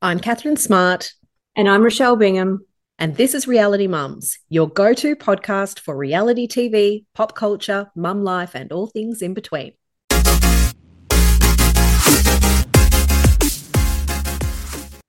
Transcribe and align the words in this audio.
I'm 0.00 0.20
Catherine 0.20 0.56
Smart. 0.56 1.12
And 1.56 1.68
I'm 1.68 1.82
Rochelle 1.82 2.14
Bingham. 2.14 2.64
And 3.00 3.16
this 3.16 3.34
is 3.34 3.48
Reality 3.48 3.88
Mums, 3.88 4.38
your 4.48 4.68
go 4.68 4.94
to 4.94 5.16
podcast 5.16 5.80
for 5.80 5.96
reality 5.96 6.46
TV, 6.46 7.04
pop 7.14 7.34
culture, 7.34 7.90
mum 7.96 8.22
life, 8.22 8.54
and 8.54 8.70
all 8.70 8.86
things 8.86 9.22
in 9.22 9.34
between. 9.34 9.72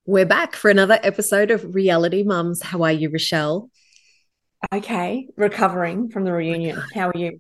We're 0.08 0.26
back 0.26 0.56
for 0.56 0.72
another 0.72 0.98
episode 1.04 1.52
of 1.52 1.76
Reality 1.76 2.24
Mums. 2.24 2.64
How 2.64 2.82
are 2.82 2.92
you, 2.92 3.12
Rochelle? 3.12 3.70
Okay, 4.74 5.28
recovering 5.38 6.10
from 6.10 6.24
the 6.24 6.32
reunion. 6.32 6.82
How 6.96 7.10
are 7.10 7.18
you? 7.18 7.40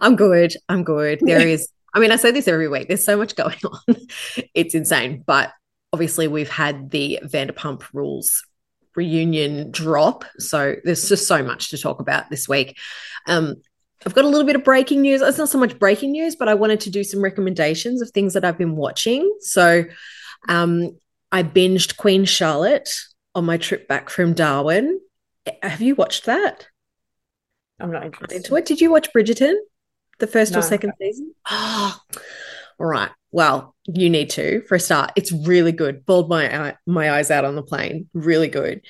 I'm 0.00 0.14
good. 0.14 0.54
I'm 0.68 0.84
good. 0.84 1.18
There 1.20 1.40
is, 1.48 1.68
I 1.92 1.98
mean, 1.98 2.12
I 2.12 2.16
say 2.16 2.30
this 2.30 2.46
every 2.46 2.68
week. 2.68 2.86
There's 2.86 3.04
so 3.04 3.16
much 3.16 3.34
going 3.34 3.58
on. 3.88 3.96
It's 4.54 4.76
insane. 4.76 5.24
But 5.26 5.50
obviously, 5.94 6.26
we've 6.26 6.50
had 6.50 6.90
the 6.90 7.20
Vanderpump 7.22 7.84
Rules 7.92 8.44
reunion 8.96 9.70
drop. 9.70 10.24
So 10.38 10.74
there's 10.82 11.08
just 11.08 11.28
so 11.28 11.40
much 11.40 11.70
to 11.70 11.78
talk 11.78 12.00
about 12.00 12.30
this 12.30 12.48
week. 12.48 12.76
Um, 13.28 13.54
I've 14.04 14.14
got 14.14 14.24
a 14.24 14.28
little 14.28 14.44
bit 14.44 14.56
of 14.56 14.64
breaking 14.64 15.02
news. 15.02 15.22
It's 15.22 15.38
not 15.38 15.48
so 15.48 15.58
much 15.58 15.78
breaking 15.78 16.10
news, 16.10 16.34
but 16.34 16.48
I 16.48 16.54
wanted 16.54 16.80
to 16.80 16.90
do 16.90 17.04
some 17.04 17.22
recommendations 17.22 18.02
of 18.02 18.10
things 18.10 18.34
that 18.34 18.44
I've 18.44 18.58
been 18.58 18.74
watching. 18.74 19.32
So 19.38 19.84
um, 20.48 20.98
I 21.30 21.44
binged 21.44 21.96
Queen 21.96 22.24
Charlotte 22.24 22.92
on 23.36 23.44
my 23.44 23.56
trip 23.56 23.86
back 23.86 24.10
from 24.10 24.34
Darwin. 24.34 25.00
Have 25.62 25.80
you 25.80 25.94
watched 25.94 26.24
that? 26.26 26.66
I'm 27.78 27.92
not 27.92 28.04
interested. 28.04 28.36
Into 28.38 28.56
it. 28.56 28.66
Did 28.66 28.80
you 28.80 28.90
watch 28.90 29.12
Bridgerton, 29.12 29.54
the 30.18 30.26
first 30.26 30.52
No. 30.54 30.58
or 30.58 30.62
second 30.62 30.92
season? 31.00 31.34
Oh, 31.50 32.00
all 32.78 32.86
right. 32.86 33.10
Well, 33.30 33.74
you 33.86 34.08
need 34.10 34.30
to 34.30 34.62
for 34.62 34.76
a 34.76 34.80
start. 34.80 35.12
It's 35.16 35.32
really 35.32 35.72
good. 35.72 36.06
Bawled 36.06 36.28
my 36.28 36.68
eye, 36.68 36.76
my 36.86 37.12
eyes 37.12 37.30
out 37.30 37.44
on 37.44 37.56
the 37.56 37.62
plane. 37.62 38.08
Really 38.14 38.48
good. 38.48 38.82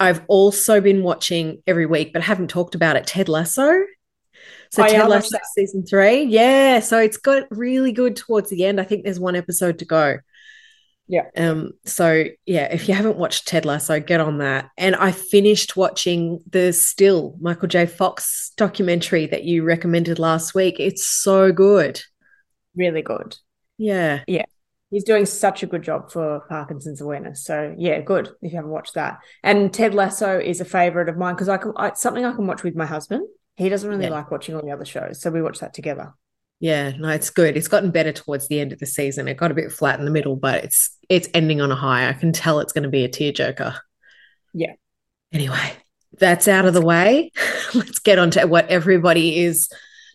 I've 0.00 0.22
also 0.28 0.80
been 0.80 1.02
watching 1.02 1.62
every 1.66 1.86
week, 1.86 2.12
but 2.12 2.22
I 2.22 2.24
haven't 2.24 2.48
talked 2.48 2.74
about 2.74 2.96
it. 2.96 3.06
Ted 3.06 3.28
Lasso. 3.28 3.72
So 4.70 4.82
Oh, 4.82 4.86
I 4.86 4.90
Ted 4.90 5.08
Lasso 5.08 5.38
season 5.54 5.84
three. 5.84 6.22
Yeah. 6.22 6.80
So 6.80 6.98
it's 6.98 7.16
got 7.16 7.44
really 7.50 7.92
good 7.92 8.14
towards 8.14 8.50
the 8.50 8.64
end. 8.64 8.80
I 8.80 8.84
think 8.84 9.04
there's 9.04 9.18
one 9.18 9.34
episode 9.34 9.80
to 9.80 9.84
go. 9.84 10.18
Yeah. 11.08 11.24
Um, 11.36 11.72
so 11.86 12.24
yeah, 12.44 12.72
if 12.72 12.86
you 12.86 12.94
haven't 12.94 13.16
watched 13.16 13.48
Ted 13.48 13.64
Lasso, 13.64 13.98
get 13.98 14.20
on 14.20 14.38
that. 14.38 14.68
And 14.76 14.94
I 14.94 15.10
finished 15.10 15.76
watching 15.76 16.40
the 16.48 16.72
Still 16.72 17.34
Michael 17.40 17.68
J. 17.68 17.86
Fox 17.86 18.52
documentary 18.56 19.26
that 19.26 19.44
you 19.44 19.64
recommended 19.64 20.18
last 20.18 20.54
week. 20.54 20.76
It's 20.78 21.08
so 21.08 21.50
good. 21.50 22.00
Really 22.78 23.02
good. 23.02 23.36
Yeah. 23.76 24.22
Yeah. 24.26 24.44
He's 24.90 25.04
doing 25.04 25.26
such 25.26 25.62
a 25.62 25.66
good 25.66 25.82
job 25.82 26.10
for 26.10 26.40
Parkinson's 26.48 27.02
awareness. 27.02 27.44
So 27.44 27.74
yeah, 27.76 28.00
good 28.00 28.28
if 28.40 28.52
you 28.52 28.56
haven't 28.56 28.70
watched 28.70 28.94
that. 28.94 29.18
And 29.42 29.70
Ted 29.74 29.94
Lasso 29.94 30.38
is 30.38 30.62
a 30.62 30.64
favorite 30.64 31.10
of 31.10 31.18
mine 31.18 31.34
because 31.34 31.50
I 31.50 31.58
can 31.58 31.72
I, 31.76 31.88
it's 31.88 32.00
something 32.00 32.24
I 32.24 32.32
can 32.32 32.46
watch 32.46 32.62
with 32.62 32.74
my 32.74 32.86
husband. 32.86 33.28
He 33.56 33.68
doesn't 33.68 33.90
really 33.90 34.04
Yeah. 34.04 34.10
like 34.12 34.30
watching 34.30 34.54
all 34.54 34.62
the 34.62 34.70
other 34.70 34.86
shows, 34.86 35.20
so 35.20 35.30
we 35.30 35.42
watch 35.42 35.58
that 35.58 35.74
together. 35.74 36.14
Yeah, 36.60 36.92
no, 36.96 37.10
it's 37.10 37.28
good. 37.30 37.56
It's 37.56 37.68
gotten 37.68 37.90
better 37.90 38.12
towards 38.12 38.48
the 38.48 38.60
end 38.60 38.72
of 38.72 38.78
the 38.78 38.86
season. 38.86 39.28
It 39.28 39.36
got 39.36 39.50
a 39.50 39.54
bit 39.54 39.70
flat 39.72 39.98
in 39.98 40.06
the 40.06 40.10
middle, 40.10 40.36
but 40.36 40.64
it's 40.64 40.96
it's 41.10 41.28
ending 41.34 41.60
on 41.60 41.70
a 41.70 41.76
high. 41.76 42.08
I 42.08 42.14
can 42.14 42.32
tell 42.32 42.60
it's 42.60 42.72
going 42.72 42.84
to 42.84 42.88
be 42.88 43.04
a 43.04 43.08
tearjerker. 43.10 43.76
Yeah. 44.54 44.72
Anyway, 45.32 45.72
that's 46.18 46.48
out 46.48 46.64
of 46.64 46.72
the 46.72 46.80
way. 46.80 47.32
Let's 47.74 47.98
get 47.98 48.18
on 48.18 48.30
to 48.32 48.46
what 48.46 48.68
everybody 48.70 49.38
is 49.40 49.68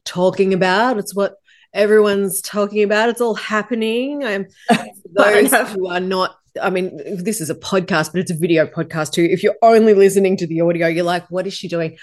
talking 0.03 0.53
about. 0.53 0.97
It's 0.97 1.13
what 1.13 1.35
everyone's 1.73 2.41
talking 2.41 2.83
about. 2.83 3.09
It's 3.09 3.21
all 3.21 3.35
happening. 3.35 4.23
I'm 4.23 4.47
those 5.11 5.51
who 5.71 5.87
are 5.87 5.99
not 5.99 6.37
I 6.61 6.69
mean, 6.69 7.01
this 7.23 7.41
is 7.41 7.49
a 7.49 7.55
podcast, 7.55 8.11
but 8.11 8.19
it's 8.19 8.29
a 8.29 8.35
video 8.35 8.67
podcast 8.67 9.11
too. 9.11 9.23
If 9.23 9.41
you're 9.41 9.57
only 9.63 9.95
listening 9.95 10.37
to 10.37 10.45
the 10.45 10.61
audio, 10.61 10.87
you're 10.87 11.03
like, 11.03 11.29
what 11.31 11.47
is 11.47 11.53
she 11.53 11.67
doing? 11.67 11.97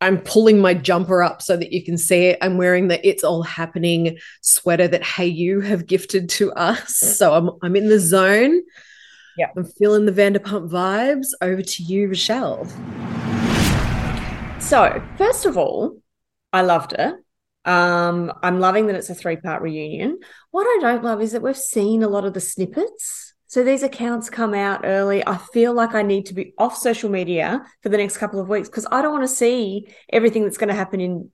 I'm 0.00 0.20
pulling 0.20 0.60
my 0.60 0.74
jumper 0.74 1.22
up 1.22 1.42
so 1.42 1.56
that 1.56 1.72
you 1.72 1.82
can 1.82 1.98
see 1.98 2.26
it. 2.26 2.38
I'm 2.40 2.56
wearing 2.56 2.86
the 2.86 3.04
It's 3.06 3.24
All 3.24 3.42
Happening 3.42 4.18
sweater 4.42 4.86
that 4.86 5.02
Hayu 5.02 5.64
have 5.64 5.86
gifted 5.86 6.28
to 6.30 6.52
us. 6.52 7.02
Mm. 7.02 7.14
So 7.14 7.34
I'm 7.34 7.50
I'm 7.62 7.74
in 7.76 7.88
the 7.88 7.98
zone. 7.98 8.62
Yeah. 9.36 9.48
I'm 9.56 9.64
feeling 9.64 10.06
the 10.06 10.12
Vanderpump 10.12 10.70
vibes. 10.70 11.28
Over 11.42 11.62
to 11.62 11.82
you, 11.82 12.08
Rochelle. 12.08 12.66
So, 14.60 15.02
first 15.18 15.46
of 15.46 15.58
all, 15.58 16.00
I 16.52 16.62
loved 16.62 16.94
it. 16.94 17.14
Um, 17.66 18.32
I'm 18.42 18.60
loving 18.60 18.86
that 18.86 18.96
it's 18.96 19.10
a 19.10 19.14
three 19.14 19.36
part 19.36 19.60
reunion. 19.60 20.20
What 20.52 20.64
I 20.64 20.78
don't 20.80 21.04
love 21.04 21.20
is 21.20 21.32
that 21.32 21.42
we've 21.42 21.56
seen 21.56 22.02
a 22.02 22.08
lot 22.08 22.24
of 22.24 22.32
the 22.32 22.40
snippets. 22.40 23.34
So 23.48 23.62
these 23.62 23.82
accounts 23.82 24.30
come 24.30 24.54
out 24.54 24.80
early. 24.84 25.26
I 25.26 25.36
feel 25.36 25.72
like 25.72 25.94
I 25.94 26.02
need 26.02 26.26
to 26.26 26.34
be 26.34 26.52
off 26.58 26.76
social 26.76 27.10
media 27.10 27.64
for 27.82 27.88
the 27.88 27.96
next 27.96 28.18
couple 28.18 28.40
of 28.40 28.48
weeks 28.48 28.68
because 28.68 28.86
I 28.90 29.02
don't 29.02 29.12
want 29.12 29.24
to 29.24 29.34
see 29.34 29.88
everything 30.12 30.44
that's 30.44 30.58
going 30.58 30.68
to 30.68 30.74
happen 30.74 31.00
in 31.00 31.30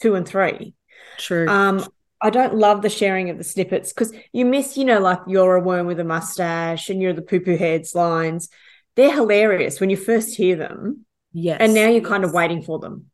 two 0.00 0.14
and 0.14 0.26
three. 0.26 0.74
True. 1.18 1.48
Um, 1.48 1.86
I 2.20 2.30
don't 2.30 2.54
love 2.54 2.80
the 2.80 2.88
sharing 2.88 3.28
of 3.28 3.38
the 3.38 3.44
snippets 3.44 3.92
because 3.92 4.14
you 4.32 4.46
miss, 4.46 4.78
you 4.78 4.84
know, 4.84 5.00
like 5.00 5.20
you're 5.26 5.56
a 5.56 5.60
worm 5.60 5.86
with 5.86 6.00
a 6.00 6.04
mustache 6.04 6.88
and 6.88 7.00
you're 7.02 7.12
the 7.12 7.22
poo 7.22 7.40
poo 7.40 7.56
heads 7.56 7.94
lines. 7.94 8.48
They're 8.96 9.12
hilarious 9.12 9.80
when 9.80 9.90
you 9.90 9.96
first 9.96 10.34
hear 10.36 10.56
them, 10.56 11.04
yes. 11.32 11.58
and 11.60 11.74
now 11.74 11.88
you're 11.88 12.00
kind 12.00 12.24
of 12.24 12.32
waiting 12.32 12.62
for 12.62 12.78
them. 12.78 13.10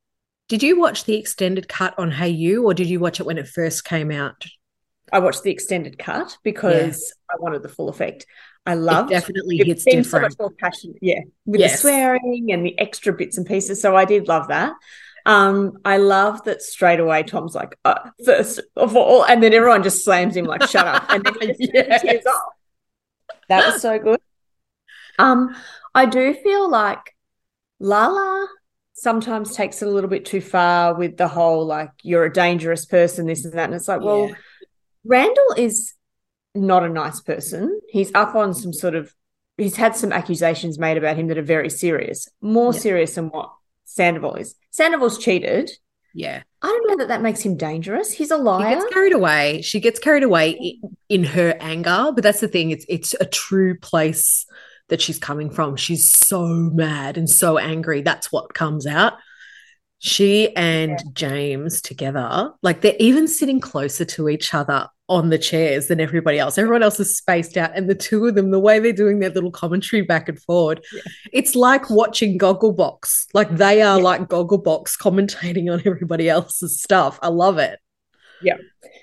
Did 0.51 0.65
you 0.65 0.81
watch 0.81 1.05
the 1.05 1.15
extended 1.17 1.69
cut 1.69 1.97
on 1.97 2.11
Hayu 2.11 2.65
or 2.65 2.75
did 2.75 2.89
you 2.89 2.99
watch 2.99 3.21
it 3.21 3.23
when 3.25 3.39
it 3.39 3.47
first 3.47 3.85
came 3.85 4.11
out? 4.11 4.47
I 5.13 5.21
watched 5.21 5.45
the 5.45 5.53
extended 5.53 5.97
cut 5.97 6.37
because 6.43 7.15
I 7.31 7.35
wanted 7.39 7.63
the 7.63 7.69
full 7.69 7.89
effect. 7.89 8.27
I 8.67 8.75
loved 8.75 9.13
it 9.13 9.15
definitely 9.15 9.61
it 9.61 9.69
hits 9.69 9.85
seemed 9.85 10.05
so 10.07 10.19
much 10.19 10.35
more 10.41 10.51
passionate, 10.51 10.97
yeah, 11.01 11.21
with 11.47 11.61
Yes. 11.61 11.75
the 11.75 11.79
swearing 11.79 12.49
and 12.51 12.67
the 12.67 12.77
extra 12.81 13.13
bits 13.13 13.39
and 13.39 13.47
pieces. 13.47 13.81
So 13.81 13.95
I 13.95 14.05
did 14.05 14.27
love 14.27 14.49
that. 14.49 14.73
Um, 15.25 15.79
I 15.85 15.99
love 15.99 16.43
that 16.45 16.63
straight 16.63 16.99
away. 16.99 17.23
Tom's 17.23 17.55
like, 17.55 17.79
uh, 17.85 18.11
first 18.25 18.59
of 18.75 18.97
all, 18.97 19.25
and 19.25 19.41
then 19.41 19.53
everyone 19.55 19.85
just 19.85 20.05
slams 20.05 20.37
him 20.37 20.47
like, 20.47 20.63
"Shut 20.63 20.85
up!" 20.85 21.05
And 21.11 21.23
then 21.25 21.35
he 21.41 21.47
just 21.47 21.61
Yes. 21.75 22.03
tears 22.03 22.27
off. 22.27 22.43
That 23.49 23.67
was 23.73 23.81
so 23.81 24.01
good. 24.01 24.21
Um, 25.17 25.55
I 25.95 26.07
do 26.07 26.35
feel 26.35 26.69
like 26.69 27.15
Lala 27.79 28.49
sometimes 29.01 29.55
takes 29.55 29.83
it 29.83 29.89
a 29.89 29.91
little 29.91 30.11
bit 30.11 30.25
too 30.25 30.41
far 30.41 30.95
with 30.95 31.17
the 31.17 31.29
whole 31.29 31.65
like 31.67 31.91
you're 32.03 32.25
a 32.25 32.33
dangerous 32.33 32.85
person, 32.87 33.27
this 33.27 33.45
and 33.45 33.55
that, 33.55 33.65
and 33.65 33.75
it's 33.75 33.89
like, 33.89 34.01
well, 34.03 34.29
Yeah. 34.29 34.35
Randall 35.05 35.55
is 35.57 35.95
not 36.55 36.85
a 36.85 36.89
nice 36.89 37.21
person. 37.21 37.81
He's 37.89 38.13
up 38.15 38.35
on 38.35 38.53
some 38.55 38.73
sort 38.73 38.95
of, 38.95 39.15
he's 39.57 39.77
had 39.77 39.97
some 39.97 40.13
accusations 40.13 40.79
made 40.79 40.99
about 40.99 41.17
him 41.17 41.29
that 41.29 41.39
are 41.39 41.43
very 41.43 41.71
serious, 41.71 42.29
more 42.43 42.75
Yeah. 42.75 42.81
serious 42.81 43.15
than 43.15 43.31
what 43.31 43.51
Sandoval 43.85 44.35
is. 44.35 44.55
Sandoval's 44.71 45.19
cheated. 45.19 45.71
Yeah. 46.13 46.43
I 46.61 46.67
don't 46.67 46.89
know 46.91 46.97
that 46.97 47.09
that 47.09 47.23
makes 47.23 47.41
him 47.41 47.57
dangerous. 47.57 48.11
He's 48.13 48.31
a 48.31 48.37
She 48.37 48.43
liar. 48.43 48.75
gets 48.75 48.93
carried 48.93 49.13
away. 49.15 49.63
She 49.63 49.81
gets 49.81 49.99
carried 49.99 50.23
away 50.25 50.79
in 51.09 51.25
her 51.25 51.57
anger, 51.61 52.11
but 52.15 52.23
that's 52.23 52.41
the 52.41 52.49
thing. 52.49 52.71
It's 52.73 52.85
it's 52.89 53.15
a 53.21 53.25
true 53.27 53.79
place 53.79 54.45
that 54.91 55.01
she's 55.01 55.19
coming 55.19 55.51
from. 55.51 55.77
She's 55.77 56.11
so 56.17 56.47
mad 56.47 57.17
and 57.17 57.29
so 57.29 57.59
angry. 57.59 58.03
That's 58.03 58.31
what 58.31 58.55
comes 58.55 58.87
out. 58.87 59.15
She 60.03 60.55
and 60.57 60.99
James 61.13 61.83
together, 61.83 62.53
like 62.63 62.81
they're 62.81 62.95
even 62.99 63.29
sitting 63.29 63.61
closer 63.61 64.05
to 64.07 64.31
each 64.31 64.55
other 64.55 64.89
on 65.11 65.29
the 65.29 65.37
chairs 65.37 65.89
than 65.89 66.01
everybody 66.01 66.39
else. 66.39 66.57
Everyone 66.57 66.83
else 66.83 66.99
is 67.01 67.19
spaced 67.19 67.57
out, 67.59 67.73
and 67.77 67.91
the 67.91 67.95
two 67.95 68.25
of 68.27 68.35
them, 68.35 68.51
the 68.51 68.61
way 68.61 68.79
they're 68.79 68.93
doing 68.93 69.19
their 69.19 69.29
little 69.29 69.51
commentary 69.51 70.01
back 70.03 70.29
and 70.31 70.41
forward, 70.41 70.83
Yeah. 70.95 71.03
it's 71.35 71.55
like 71.55 71.91
watching 71.91 72.39
Gogglebox. 72.39 73.27
Like 73.35 73.51
they 73.57 73.83
are 73.83 74.01
like 74.01 74.23
Gogglebox 74.29 74.97
commentating 74.99 75.71
on 75.71 75.83
everybody 75.85 76.31
else's 76.31 76.81
stuff. 76.81 77.19
I 77.23 77.29
love 77.29 77.59
it. 77.59 77.79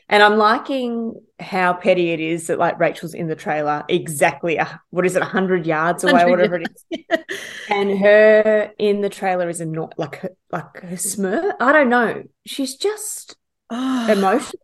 And 0.09 0.23
I'm 0.23 0.37
liking 0.37 1.21
how 1.39 1.73
petty 1.73 2.11
it 2.11 2.19
is 2.19 2.47
that 2.47 2.57
like 2.59 2.79
Rachel's 2.79 3.13
in 3.13 3.27
the 3.27 3.35
trailer 3.35 3.83
exactly, 3.89 4.57
a, 4.57 4.81
what 4.89 5.05
is 5.05 5.15
it, 5.15 5.19
100 5.21 5.65
yards 5.65 6.03
away, 6.03 6.13
100 6.13 6.29
whatever 6.31 6.55
it 6.61 6.71
is. 6.91 6.99
And 7.69 7.99
her 7.99 8.71
in 8.79 9.01
the 9.01 9.09
trailer 9.09 9.49
is 9.49 9.59
annoyed, 9.59 9.93
like 9.97 10.15
her, 10.17 10.29
like 10.51 10.79
her 10.81 10.95
smirk. 10.95 11.55
I 11.59 11.73
don't 11.73 11.89
know. 11.89 12.23
She's 12.45 12.75
just 12.75 13.35
Oh, 13.69 14.07
emotional. 14.09 14.61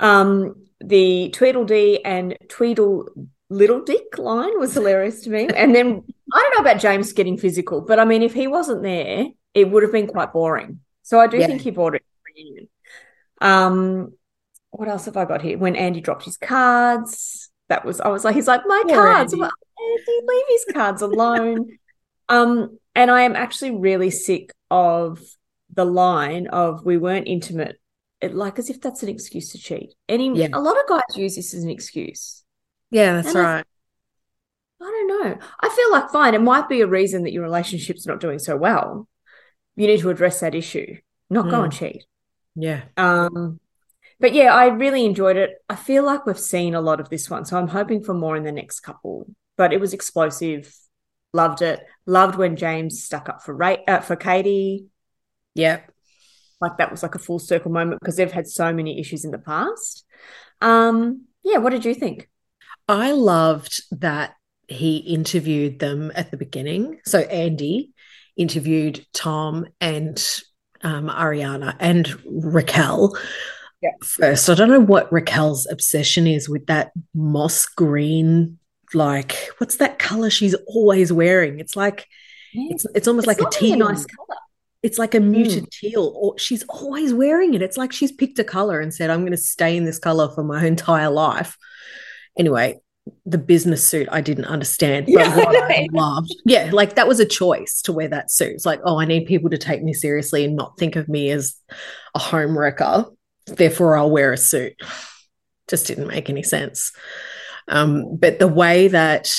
Um, 0.00 0.66
the 0.80 1.30
Tweedledee 1.30 2.04
and 2.04 2.36
Tweedle 2.48 3.08
Little 3.50 3.80
Dick 3.80 4.18
line 4.18 4.58
was 4.58 4.74
hilarious 4.74 5.22
to 5.22 5.30
me. 5.30 5.48
And 5.56 5.74
then 5.74 6.04
I 6.32 6.40
don't 6.40 6.54
know 6.64 6.70
about 6.70 6.80
James 6.80 7.12
getting 7.12 7.36
physical, 7.36 7.80
but 7.80 7.98
I 7.98 8.04
mean, 8.04 8.22
if 8.22 8.34
he 8.34 8.46
wasn't 8.46 8.82
there, 8.82 9.26
it 9.54 9.70
would 9.70 9.82
have 9.82 9.92
been 9.92 10.06
quite 10.06 10.32
boring. 10.32 10.80
So 11.02 11.18
I 11.18 11.26
do 11.26 11.38
Yeah. 11.38 11.46
think 11.46 11.62
he 11.62 11.70
brought 11.70 11.94
it 11.96 11.98
to 11.98 12.04
the 12.04 12.42
reunion. 12.42 12.68
Um, 13.40 14.12
what 14.70 14.88
else 14.88 15.06
have 15.06 15.16
I 15.16 15.24
got 15.24 15.42
here? 15.42 15.58
When 15.58 15.76
Andy 15.76 16.00
dropped 16.00 16.24
his 16.24 16.36
cards, 16.36 17.50
that 17.68 17.84
was 17.84 18.00
I 18.00 18.08
was 18.08 18.24
like, 18.24 18.34
he's 18.34 18.48
like, 18.48 18.62
my 18.66 18.82
Poor 18.86 18.96
cards. 18.96 19.32
Andy. 19.32 19.42
Like, 19.42 19.52
Andy, 19.80 20.26
leave 20.26 20.44
his 20.48 20.66
cards 20.72 21.02
alone. 21.02 21.78
um, 22.28 22.78
and 22.94 23.10
I 23.10 23.22
am 23.22 23.36
actually 23.36 23.72
really 23.72 24.10
sick 24.10 24.52
of 24.70 25.20
the 25.74 25.84
line 25.84 26.48
of 26.48 26.84
we 26.84 26.96
weren't 26.96 27.28
intimate. 27.28 27.80
It, 28.20 28.34
like 28.34 28.58
as 28.58 28.68
if 28.68 28.80
that's 28.80 29.04
an 29.04 29.08
excuse 29.08 29.52
to 29.52 29.58
cheat. 29.58 29.94
Any 30.08 30.36
Yeah. 30.36 30.48
a 30.52 30.60
lot 30.60 30.76
of 30.76 30.88
guys 30.88 31.16
use 31.16 31.36
this 31.36 31.54
as 31.54 31.62
an 31.62 31.70
excuse. 31.70 32.42
yeah, 32.90 33.14
that's 33.14 33.28
And 33.34 33.38
I- 33.38 33.64
don't 35.08 35.22
know. 35.22 35.38
I 35.60 35.68
feel 35.68 35.92
like 35.92 36.10
fine. 36.10 36.34
It 36.34 36.42
might 36.42 36.68
be 36.68 36.80
a 36.80 36.86
reason 36.86 37.22
that 37.24 37.32
your 37.32 37.42
relationship's 37.42 38.06
not 38.06 38.20
doing 38.20 38.38
so 38.38 38.56
well. 38.56 39.08
You 39.76 39.86
need 39.86 40.00
to 40.00 40.10
address 40.10 40.40
that 40.40 40.54
issue, 40.54 40.96
not 41.30 41.46
mm. 41.46 41.50
go 41.50 41.62
and 41.62 41.72
cheat. 41.72 42.04
Yeah. 42.54 42.82
Um, 42.96 43.60
but 44.20 44.34
yeah, 44.34 44.54
I 44.54 44.66
really 44.66 45.04
enjoyed 45.04 45.36
it. 45.36 45.62
I 45.68 45.76
feel 45.76 46.04
like 46.04 46.26
we've 46.26 46.38
seen 46.38 46.74
a 46.74 46.80
lot 46.80 47.00
of 47.00 47.08
this 47.08 47.30
one, 47.30 47.44
so 47.44 47.56
I'm 47.56 47.68
hoping 47.68 48.02
for 48.02 48.14
more 48.14 48.36
in 48.36 48.42
the 48.42 48.52
next 48.52 48.80
couple. 48.80 49.26
But 49.56 49.72
it 49.72 49.80
was 49.80 49.92
explosive. 49.92 50.74
Loved 51.32 51.62
it. 51.62 51.80
Loved 52.06 52.36
when 52.36 52.56
James 52.56 53.02
stuck 53.04 53.28
up 53.28 53.42
for 53.42 53.54
Ray, 53.54 53.84
uh, 53.86 54.00
for 54.00 54.16
Katie. 54.16 54.86
Yeah, 55.54 55.80
like 56.60 56.78
that 56.78 56.90
was 56.90 57.02
like 57.02 57.14
a 57.14 57.20
full 57.20 57.38
circle 57.38 57.70
moment 57.70 58.00
because 58.00 58.16
they've 58.16 58.32
had 58.32 58.48
so 58.48 58.72
many 58.72 59.00
issues 59.00 59.24
in 59.24 59.30
the 59.30 59.38
past. 59.38 60.04
Um, 60.60 61.26
yeah, 61.44 61.58
what 61.58 61.70
did 61.70 61.84
you 61.84 61.94
think? 61.94 62.28
I 62.88 63.12
loved 63.12 63.82
that 64.00 64.34
he 64.66 64.98
interviewed 64.98 65.78
them 65.78 66.10
at 66.14 66.30
the 66.30 66.36
beginning. 66.36 67.00
So 67.04 67.20
Andy 67.20 67.92
interviewed 68.36 69.06
Tom 69.12 69.66
and 69.80 70.22
um, 70.82 71.08
Ariana 71.08 71.76
and 71.78 72.14
Raquel 72.26 73.16
yeah. 73.82 73.90
first. 74.02 74.48
I 74.48 74.54
don't 74.54 74.68
know 74.68 74.80
what 74.80 75.12
Raquel's 75.12 75.66
obsession 75.70 76.26
is 76.26 76.48
with 76.48 76.66
that 76.66 76.92
moss 77.14 77.66
green, 77.66 78.58
like 78.94 79.50
what's 79.58 79.76
that 79.76 79.98
color 79.98 80.30
she's 80.30 80.54
always 80.66 81.12
wearing? 81.12 81.60
It's 81.60 81.76
like 81.76 82.06
yeah. 82.52 82.68
it's 82.70 82.86
it's 82.94 83.08
almost 83.08 83.28
it's 83.28 83.40
like 83.40 83.46
a 83.46 83.50
teal. 83.50 83.74
A 83.74 83.92
nice 83.92 84.06
color. 84.06 84.38
It's 84.82 84.98
like 84.98 85.14
a 85.14 85.20
muted 85.20 85.64
mm. 85.64 85.70
teal, 85.70 86.12
or 86.14 86.38
she's 86.38 86.62
always 86.68 87.12
wearing 87.12 87.54
it. 87.54 87.62
It's 87.62 87.76
like 87.76 87.92
she's 87.92 88.12
picked 88.12 88.38
a 88.38 88.44
color 88.44 88.80
and 88.80 88.94
said, 88.94 89.10
"I'm 89.10 89.20
going 89.20 89.32
to 89.32 89.36
stay 89.36 89.76
in 89.76 89.84
this 89.84 89.98
color 89.98 90.28
for 90.28 90.44
my 90.44 90.64
entire 90.64 91.10
life." 91.10 91.56
Anyway, 92.38 92.78
the 93.26 93.38
business 93.38 93.86
suit 93.86 94.08
I 94.10 94.20
didn't 94.20 94.46
understand, 94.46 95.06
but 95.06 95.12
yeah, 95.12 95.36
what 95.36 95.70
I 95.70 95.88
loved, 95.92 96.34
yeah, 96.44 96.70
like 96.72 96.94
that 96.96 97.08
was 97.08 97.20
a 97.20 97.26
choice 97.26 97.82
to 97.82 97.92
wear 97.92 98.08
that 98.08 98.30
suit. 98.30 98.54
It's 98.54 98.66
like, 98.66 98.80
oh, 98.84 98.98
I 98.98 99.04
need 99.04 99.26
people 99.26 99.50
to 99.50 99.58
take 99.58 99.82
me 99.82 99.92
seriously 99.92 100.44
and 100.44 100.56
not 100.56 100.78
think 100.78 100.96
of 100.96 101.08
me 101.08 101.30
as 101.30 101.54
a 102.14 102.18
home 102.18 102.58
wrecker. 102.58 103.06
Therefore, 103.46 103.96
I'll 103.96 104.10
wear 104.10 104.32
a 104.32 104.36
suit. 104.36 104.74
Just 105.68 105.86
didn't 105.86 106.08
make 106.08 106.30
any 106.30 106.42
sense. 106.42 106.92
Um, 107.68 108.16
but 108.16 108.38
the 108.38 108.48
way 108.48 108.88
that 108.88 109.30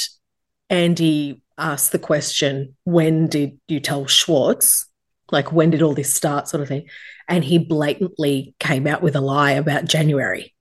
Andy 0.69 1.41
asked 1.57 1.91
the 1.91 1.99
question, 1.99 2.75
when 2.83 3.27
did 3.27 3.59
you 3.67 3.79
tell 3.79 4.05
Schwartz? 4.05 4.87
Like, 5.31 5.51
when 5.51 5.71
did 5.71 5.81
all 5.81 5.93
this 5.93 6.13
start, 6.13 6.47
sort 6.47 6.61
of 6.61 6.67
thing? 6.67 6.87
And 7.27 7.43
he 7.43 7.57
blatantly 7.57 8.53
came 8.59 8.87
out 8.87 9.01
with 9.01 9.15
a 9.15 9.21
lie 9.21 9.51
about 9.51 9.85
January. 9.85 10.53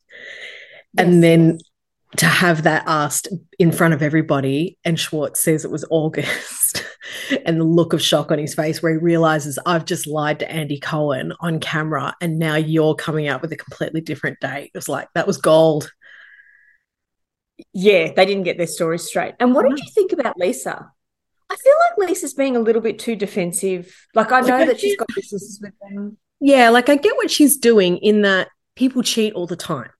Yes. 0.94 1.06
And 1.06 1.22
then 1.22 1.58
to 2.16 2.26
have 2.26 2.62
that 2.62 2.84
asked 2.86 3.28
in 3.58 3.70
front 3.70 3.94
of 3.94 4.02
everybody, 4.02 4.78
and 4.84 4.98
Schwartz 4.98 5.40
says 5.40 5.64
it 5.64 5.70
was 5.70 5.84
August, 5.90 6.84
and 7.46 7.60
the 7.60 7.64
look 7.64 7.92
of 7.92 8.02
shock 8.02 8.32
on 8.32 8.38
his 8.38 8.54
face 8.54 8.82
where 8.82 8.92
he 8.92 8.98
realizes 8.98 9.58
I've 9.66 9.84
just 9.84 10.06
lied 10.06 10.38
to 10.38 10.50
Andy 10.50 10.80
Cohen 10.80 11.32
on 11.40 11.60
camera, 11.60 12.14
and 12.20 12.38
now 12.38 12.56
you're 12.56 12.94
coming 12.94 13.28
out 13.28 13.42
with 13.42 13.52
a 13.52 13.56
completely 13.56 14.00
different 14.00 14.40
date. 14.40 14.70
It 14.74 14.78
was 14.78 14.88
like 14.88 15.08
that 15.14 15.26
was 15.26 15.36
gold. 15.36 15.90
Yeah, 17.72 18.12
they 18.14 18.24
didn't 18.24 18.44
get 18.44 18.56
their 18.56 18.66
story 18.66 18.98
straight. 18.98 19.34
And 19.40 19.54
what 19.54 19.62
did 19.62 19.72
mm-hmm. 19.72 19.84
you 19.84 19.92
think 19.92 20.12
about 20.12 20.38
Lisa? 20.38 20.90
I 21.50 21.56
feel 21.56 21.74
like 21.80 22.08
Lisa's 22.08 22.34
being 22.34 22.56
a 22.56 22.60
little 22.60 22.82
bit 22.82 22.98
too 22.98 23.16
defensive. 23.16 23.94
Like 24.14 24.32
I 24.32 24.40
know 24.40 24.58
like, 24.58 24.68
that 24.68 24.80
she's 24.80 24.96
got 24.96 25.08
businesses 25.14 25.60
with 25.60 25.72
them. 25.80 26.18
Yeah, 26.40 26.70
like 26.70 26.88
I 26.88 26.96
get 26.96 27.16
what 27.16 27.30
she's 27.30 27.56
doing 27.56 27.96
in 27.98 28.22
that 28.22 28.48
people 28.76 29.02
cheat 29.02 29.34
all 29.34 29.46
the 29.46 29.56
time. 29.56 29.90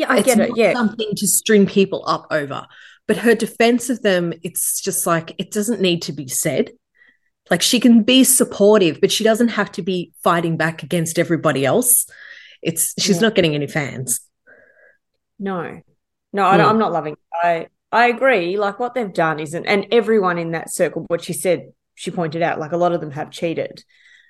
Yeah, 0.00 0.10
I 0.10 0.18
it's 0.18 0.26
get 0.26 0.40
it. 0.40 0.56
Yeah. 0.56 0.72
Something 0.72 1.10
to 1.14 1.26
string 1.26 1.66
people 1.66 2.02
up 2.06 2.26
over. 2.30 2.66
But 3.06 3.18
her 3.18 3.34
defense 3.34 3.90
of 3.90 4.00
them, 4.00 4.32
it's 4.42 4.80
just 4.80 5.06
like 5.06 5.34
it 5.36 5.50
doesn't 5.50 5.82
need 5.82 6.00
to 6.02 6.12
be 6.12 6.26
said. 6.26 6.70
Like 7.50 7.60
she 7.60 7.80
can 7.80 8.02
be 8.02 8.24
supportive, 8.24 8.98
but 9.02 9.12
she 9.12 9.24
doesn't 9.24 9.48
have 9.48 9.70
to 9.72 9.82
be 9.82 10.12
fighting 10.22 10.56
back 10.56 10.82
against 10.82 11.18
everybody 11.18 11.66
else. 11.66 12.06
It's 12.62 12.94
she's 12.98 13.16
yeah. 13.16 13.22
not 13.28 13.34
getting 13.34 13.54
any 13.54 13.66
fans. 13.66 14.20
No, 15.38 15.82
no, 16.32 16.44
I, 16.44 16.70
am 16.70 16.78
not 16.78 16.92
loving. 16.92 17.12
It. 17.12 17.18
I 17.34 17.66
I 17.92 18.06
agree. 18.06 18.56
Like 18.56 18.78
what 18.78 18.94
they've 18.94 19.12
done 19.12 19.38
isn't, 19.38 19.66
and 19.66 19.86
everyone 19.90 20.38
in 20.38 20.52
that 20.52 20.72
circle, 20.72 21.04
what 21.08 21.22
she 21.22 21.34
said, 21.34 21.72
she 21.94 22.10
pointed 22.10 22.40
out, 22.40 22.58
like 22.58 22.72
a 22.72 22.78
lot 22.78 22.92
of 22.92 23.02
them 23.02 23.10
have 23.10 23.30
cheated. 23.30 23.84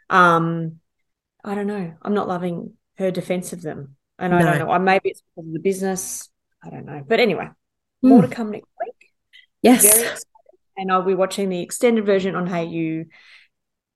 Um, 0.08 0.80
I 1.44 1.54
don't 1.54 1.68
know. 1.68 1.94
I'm 2.02 2.14
not 2.14 2.26
loving 2.26 2.72
her 2.98 3.12
defense 3.12 3.52
of 3.52 3.62
them, 3.62 3.94
and 4.20 4.34
I 4.34 4.42
don't 4.42 4.68
know. 4.68 4.78
Maybe 4.78 5.10
it's 5.10 5.22
because 5.22 5.48
of 5.48 5.52
the 5.52 5.60
business. 5.60 6.28
I 6.62 6.70
don't 6.70 6.84
know. 6.84 7.02
But 7.06 7.20
anyway, 7.20 7.46
mm. 8.04 8.08
more 8.08 8.22
to 8.22 8.28
come 8.28 8.50
next 8.50 8.68
week. 8.84 9.10
Yes, 9.62 10.24
and 10.76 10.90
I'll 10.90 11.02
be 11.02 11.14
watching 11.14 11.48
the 11.48 11.60
extended 11.60 12.06
version 12.06 12.34
on 12.34 12.48
Hayu 12.48 13.06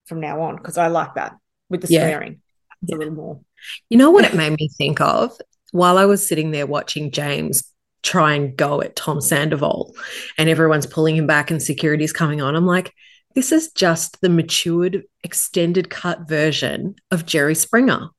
from 0.06 0.20
now 0.20 0.42
on 0.42 0.56
because 0.56 0.78
I 0.78 0.88
like 0.88 1.14
that 1.14 1.36
with 1.70 1.82
the 1.82 1.92
yeah. 1.92 2.06
swearing. 2.06 2.40
Yeah. 2.82 2.96
a 2.96 2.98
little 2.98 3.14
more. 3.14 3.40
You 3.88 3.98
know 3.98 4.10
what 4.10 4.24
it 4.24 4.34
made 4.34 4.52
me 4.58 4.68
think 4.76 5.00
of 5.00 5.32
while 5.72 5.98
I 5.98 6.04
was 6.04 6.26
sitting 6.26 6.50
there 6.50 6.66
watching 6.66 7.10
James 7.10 7.64
try 8.02 8.34
and 8.34 8.54
go 8.54 8.82
at 8.82 8.94
Tom 8.94 9.20
Sandoval 9.20 9.94
and 10.36 10.48
everyone's 10.48 10.86
pulling 10.86 11.16
him 11.16 11.26
back 11.26 11.50
and 11.50 11.62
security's 11.62 12.12
coming 12.12 12.42
on. 12.42 12.54
I'm 12.54 12.66
like, 12.66 12.92
this 13.34 13.50
is 13.50 13.72
just 13.72 14.20
the 14.20 14.28
matured, 14.28 15.04
extended 15.24 15.90
cut 15.90 16.28
version 16.28 16.94
of 17.10 17.26
Jerry 17.26 17.54
Springer. 17.54 18.10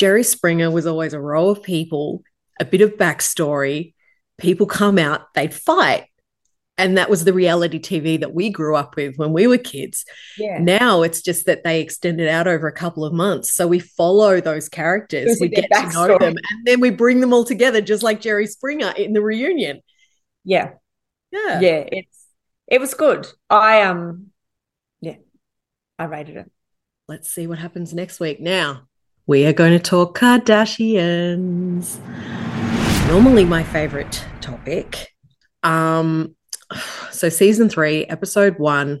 Jerry 0.00 0.22
Springer 0.22 0.70
was 0.70 0.86
always 0.86 1.12
a 1.12 1.20
row 1.20 1.50
of 1.50 1.62
people, 1.62 2.22
a 2.58 2.64
bit 2.64 2.80
of 2.80 2.96
backstory. 2.96 3.94
People 4.38 4.66
come 4.66 4.98
out, 4.98 5.32
they'd 5.34 5.52
fight 5.52 6.06
and 6.80 6.96
that 6.96 7.10
was 7.10 7.24
the 7.24 7.34
reality 7.34 7.78
TV 7.78 8.18
that 8.20 8.32
we 8.32 8.48
grew 8.48 8.74
up 8.74 8.96
with 8.96 9.16
when 9.16 9.34
we 9.34 9.46
were 9.46 9.58
kids. 9.58 10.06
Yeah. 10.38 10.58
Now 10.58 11.02
it's 11.02 11.20
just 11.20 11.44
that 11.44 11.62
they 11.62 11.82
extend 11.82 12.22
it 12.22 12.28
out 12.28 12.48
over 12.48 12.66
a 12.68 12.72
couple 12.72 13.04
of 13.04 13.12
months. 13.12 13.52
So 13.52 13.66
we 13.66 13.80
follow 13.80 14.40
those 14.40 14.70
characters, 14.70 15.36
we 15.42 15.48
get 15.48 15.70
to 15.70 15.90
know 15.92 16.16
them, 16.18 16.36
and 16.38 16.66
then 16.66 16.80
we 16.80 16.88
bring 16.88 17.20
them 17.20 17.34
all 17.34 17.44
together, 17.44 17.82
just 17.82 18.02
like 18.02 18.22
Jerry 18.22 18.46
Springer 18.46 18.92
in 18.92 19.12
the 19.12 19.20
reunion. 19.20 19.82
Yeah. 20.42 20.70
Yeah. 21.30 21.60
Yeah. 21.60 21.84
It's 21.92 22.26
it 22.66 22.80
was 22.80 22.94
good. 22.94 23.28
I 23.50 23.82
um 23.82 24.28
yeah, 25.02 25.16
I 25.98 26.04
rated 26.04 26.38
it. 26.38 26.50
Let's 27.08 27.30
see 27.30 27.46
what 27.46 27.58
happens 27.58 27.92
next 27.92 28.20
week. 28.20 28.40
Now 28.40 28.88
we 29.26 29.46
are 29.46 29.52
going 29.52 29.72
to 29.72 29.78
talk 29.78 30.18
Kardashians. 30.18 31.98
Normally 33.08 33.44
my 33.44 33.62
favorite 33.62 34.24
topic. 34.40 35.14
Um 35.62 36.36
so 37.10 37.28
season 37.28 37.68
three, 37.68 38.06
episode 38.06 38.58
one. 38.58 39.00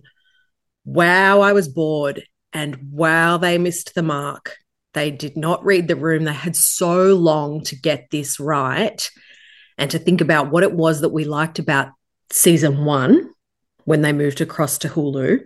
Wow, 0.84 1.40
I 1.40 1.52
was 1.52 1.68
bored, 1.68 2.24
and 2.52 2.76
wow, 2.90 3.36
they 3.36 3.58
missed 3.58 3.94
the 3.94 4.02
mark. 4.02 4.56
They 4.92 5.10
did 5.10 5.36
not 5.36 5.64
read 5.64 5.88
the 5.88 5.96
room. 5.96 6.24
They 6.24 6.32
had 6.32 6.56
so 6.56 7.14
long 7.14 7.62
to 7.64 7.76
get 7.76 8.10
this 8.10 8.40
right 8.40 9.08
and 9.78 9.90
to 9.92 9.98
think 9.98 10.20
about 10.20 10.50
what 10.50 10.64
it 10.64 10.72
was 10.72 11.00
that 11.02 11.10
we 11.10 11.24
liked 11.24 11.58
about 11.58 11.88
season 12.30 12.84
one 12.84 13.30
when 13.84 14.02
they 14.02 14.12
moved 14.12 14.40
across 14.40 14.78
to 14.78 14.88
Hulu. 14.88 15.40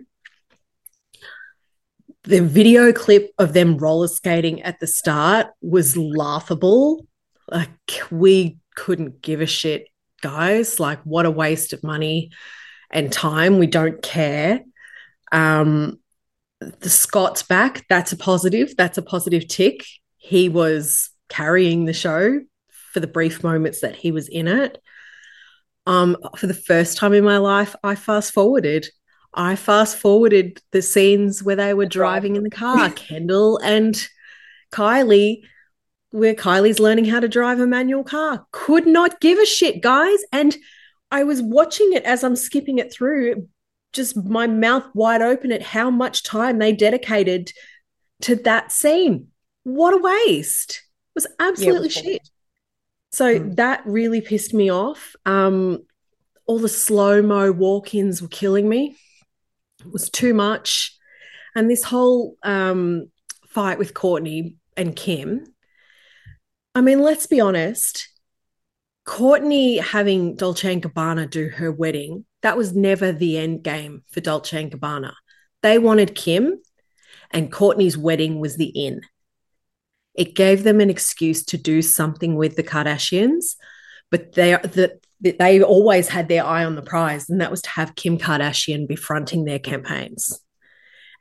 The 2.27 2.41
video 2.41 2.91
clip 2.91 3.31
of 3.37 3.53
them 3.53 3.77
roller 3.77 4.07
skating 4.07 4.61
at 4.63 4.79
the 4.79 4.87
start 4.87 5.47
was 5.61 5.95
laughable. 5.95 7.05
Like, 7.47 7.69
we 8.09 8.57
couldn't 8.75 9.21
give 9.21 9.41
a 9.41 9.45
shit 9.45 9.87
guys. 10.21 10.79
Like, 10.79 11.01
what 11.03 11.27
a 11.27 11.31
waste 11.31 11.73
of 11.73 11.83
money 11.83 12.31
and 12.89 13.11
time. 13.11 13.59
We 13.59 13.67
don't 13.67 14.01
care. 14.01 14.61
Um, 15.31 15.99
the 16.59 16.89
Scott's 16.89 17.43
back. 17.43 17.85
That's 17.89 18.11
a 18.11 18.17
positive. 18.17 18.75
That's 18.75 18.97
a 18.97 19.03
positive 19.03 19.47
tick. 19.47 19.85
He 20.17 20.49
was 20.49 21.11
carrying 21.29 21.85
the 21.85 21.93
show 21.93 22.39
for 22.91 22.99
the 22.99 23.07
brief 23.07 23.43
moments 23.43 23.81
that 23.81 23.95
he 23.95 24.11
was 24.11 24.27
in 24.29 24.47
it. 24.47 24.81
Um, 25.85 26.17
for 26.37 26.47
the 26.47 26.55
first 26.55 26.97
time 26.97 27.13
in 27.13 27.23
my 27.23 27.37
life, 27.37 27.75
I 27.83 27.93
fast 27.93 28.33
forwarded. 28.33 28.87
I 29.35 29.55
fast 29.55 29.97
forwarded 29.97 30.61
the 30.71 30.81
scenes 30.81 31.43
where 31.43 31.55
they 31.55 31.73
were 31.73 31.85
driving 31.85 32.35
in 32.35 32.43
the 32.43 32.49
car, 32.49 32.89
Kendall 32.95 33.59
and 33.59 33.95
Kylie 34.71 35.41
where 36.15 36.33
Kylie's 36.33 36.79
learning 36.79 37.05
how 37.05 37.19
to 37.19 37.27
drive 37.27 37.59
a 37.59 37.67
manual 37.67 38.03
car. 38.03 38.47
Could 38.51 38.87
not 38.87 39.19
give 39.19 39.37
a 39.37 39.45
shit, 39.45 39.81
guys. 39.81 40.19
And 40.31 40.55
I 41.11 41.25
was 41.25 41.41
watching 41.41 41.91
it 41.91 42.03
as 42.03 42.23
I'm 42.23 42.37
skipping 42.37 42.77
it 42.77 42.91
through, 42.91 43.49
just 43.91 44.15
my 44.15 44.47
mouth 44.47 44.85
wide 44.93 45.21
open 45.21 45.51
at 45.51 45.61
how 45.61 45.89
much 45.89 46.23
time 46.23 46.57
they 46.57 46.71
dedicated 46.71 47.51
to 48.21 48.37
that 48.37 48.71
scene. 48.71 49.27
What 49.63 49.93
a 49.93 49.97
waste. 49.97 50.83
It 51.15 51.15
was 51.15 51.27
absolutely 51.37 51.89
yeah, 51.89 52.01
shit. 52.01 52.29
So 53.11 53.39
mm. 53.39 53.55
that 53.57 53.81
really 53.85 54.21
pissed 54.21 54.53
me 54.53 54.71
off. 54.71 55.17
Um, 55.25 55.83
all 56.45 56.59
the 56.59 56.69
slow 56.69 57.21
mo 57.21 57.51
walk 57.51 57.93
ins 57.93 58.21
were 58.21 58.29
killing 58.29 58.69
me. 58.69 58.95
Was 59.91 60.09
too 60.09 60.33
much. 60.33 60.97
And 61.55 61.69
this 61.69 61.83
whole 61.83 62.35
um, 62.43 63.09
fight 63.47 63.79
with 63.79 63.93
Courtney 63.93 64.55
and 64.75 64.95
Kim, 64.95 65.45
I 66.73 66.81
mean, 66.81 67.01
let's 67.01 67.27
be 67.27 67.39
honest. 67.39 68.09
Courtney 69.05 69.77
having 69.77 70.35
Dolce 70.35 70.73
and 70.73 70.83
Gabbana 70.83 71.29
do 71.29 71.47
her 71.49 71.71
wedding, 71.71 72.25
that 72.41 72.57
was 72.57 72.75
never 72.75 73.11
the 73.11 73.37
end 73.37 73.63
game 73.63 74.03
for 74.11 74.19
Dolce 74.19 74.61
and 74.61 74.71
Gabbana. 74.71 75.13
They 75.61 75.79
wanted 75.79 76.15
Kim, 76.15 76.59
and 77.31 77.51
Courtney's 77.51 77.97
wedding 77.97 78.39
was 78.39 78.57
the 78.57 78.65
in. 78.65 79.01
It 80.15 80.35
gave 80.35 80.63
them 80.63 80.79
an 80.79 80.89
excuse 80.89 81.45
to 81.45 81.57
do 81.57 81.81
something 81.81 82.35
with 82.35 82.55
the 82.55 82.63
Kardashians, 82.63 83.55
but 84.11 84.33
they 84.33 84.51
the, 84.51 84.99
they 85.21 85.61
always 85.61 86.07
had 86.09 86.27
their 86.27 86.45
eye 86.45 86.65
on 86.65 86.75
the 86.75 86.81
prize, 86.81 87.29
and 87.29 87.41
that 87.41 87.51
was 87.51 87.61
to 87.63 87.69
have 87.69 87.95
Kim 87.95 88.17
Kardashian 88.17 88.87
be 88.87 88.95
fronting 88.95 89.45
their 89.45 89.59
campaigns. 89.59 90.39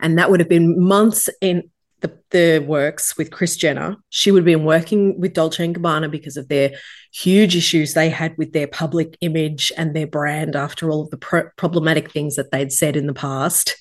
And 0.01 0.19
that 0.19 0.31
would 0.31 0.41
have 0.41 0.49
been 0.49 0.81
months 0.81 1.29
in 1.41 1.71
the, 2.01 2.19
the 2.31 2.59
works 2.59 3.17
with 3.17 3.31
Kris 3.31 3.57
Jenner. 3.57 3.97
She 4.11 4.31
would 4.31 4.41
have 4.41 4.45
been 4.45 4.65
working 4.65 5.19
with 5.19 5.33
Dolce 5.33 5.65
and 5.65 5.75
Gabbana 5.75 6.11
because 6.11 6.37
of 6.37 6.49
their 6.49 6.73
huge 7.13 7.57
issues 7.57 7.95
they 7.95 8.11
had 8.11 8.37
with 8.37 8.53
their 8.53 8.67
public 8.67 9.17
image 9.21 9.73
and 9.77 9.95
their 9.95 10.07
brand 10.07 10.57
after 10.57 10.91
all 10.91 11.03
of 11.03 11.11
the 11.11 11.17
pro- 11.17 11.49
problematic 11.57 12.11
things 12.11 12.37
that 12.37 12.51
they'd 12.51 12.73
said 12.73 12.97
in 12.97 13.07
the 13.07 13.15
past. 13.15 13.77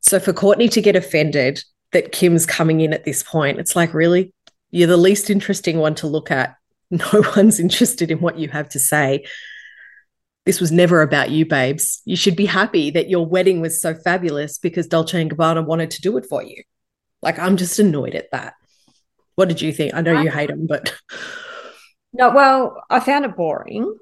So 0.00 0.20
for 0.20 0.32
Courtney 0.32 0.68
to 0.68 0.80
get 0.80 0.96
offended 0.96 1.62
that 1.92 2.12
Kim's 2.12 2.46
coming 2.46 2.80
in 2.80 2.92
at 2.92 3.04
this 3.04 3.22
point, 3.22 3.58
it's 3.58 3.76
like, 3.76 3.92
really? 3.92 4.32
You're 4.70 4.88
the 4.88 4.96
least 4.96 5.28
interesting 5.28 5.78
one 5.78 5.96
to 5.96 6.06
look 6.06 6.30
at. 6.30 6.54
No 6.90 7.22
one's 7.36 7.60
interested 7.60 8.10
in 8.10 8.18
what 8.20 8.38
you 8.38 8.48
have 8.48 8.70
to 8.70 8.78
say. 8.78 9.24
This 10.46 10.60
was 10.60 10.72
never 10.72 11.02
about 11.02 11.30
you, 11.30 11.44
babes. 11.44 12.00
You 12.06 12.16
should 12.16 12.36
be 12.36 12.46
happy 12.46 12.90
that 12.92 13.10
your 13.10 13.26
wedding 13.26 13.60
was 13.60 13.80
so 13.80 13.94
fabulous 13.94 14.56
because 14.56 14.86
Dolce 14.86 15.20
and 15.20 15.30
Gabbana 15.30 15.66
wanted 15.66 15.90
to 15.90 16.00
do 16.00 16.16
it 16.16 16.24
for 16.24 16.42
you. 16.42 16.62
Like, 17.20 17.38
I'm 17.38 17.58
just 17.58 17.78
annoyed 17.78 18.14
at 18.14 18.30
that. 18.32 18.54
What 19.34 19.48
did 19.48 19.60
you 19.60 19.72
think? 19.72 19.92
I 19.92 20.00
know 20.00 20.20
you 20.20 20.30
hate 20.30 20.48
them, 20.48 20.66
but. 20.66 20.94
No, 22.14 22.30
well, 22.30 22.82
I 22.88 23.00
found 23.00 23.26
it 23.26 23.36
boring 23.36 23.94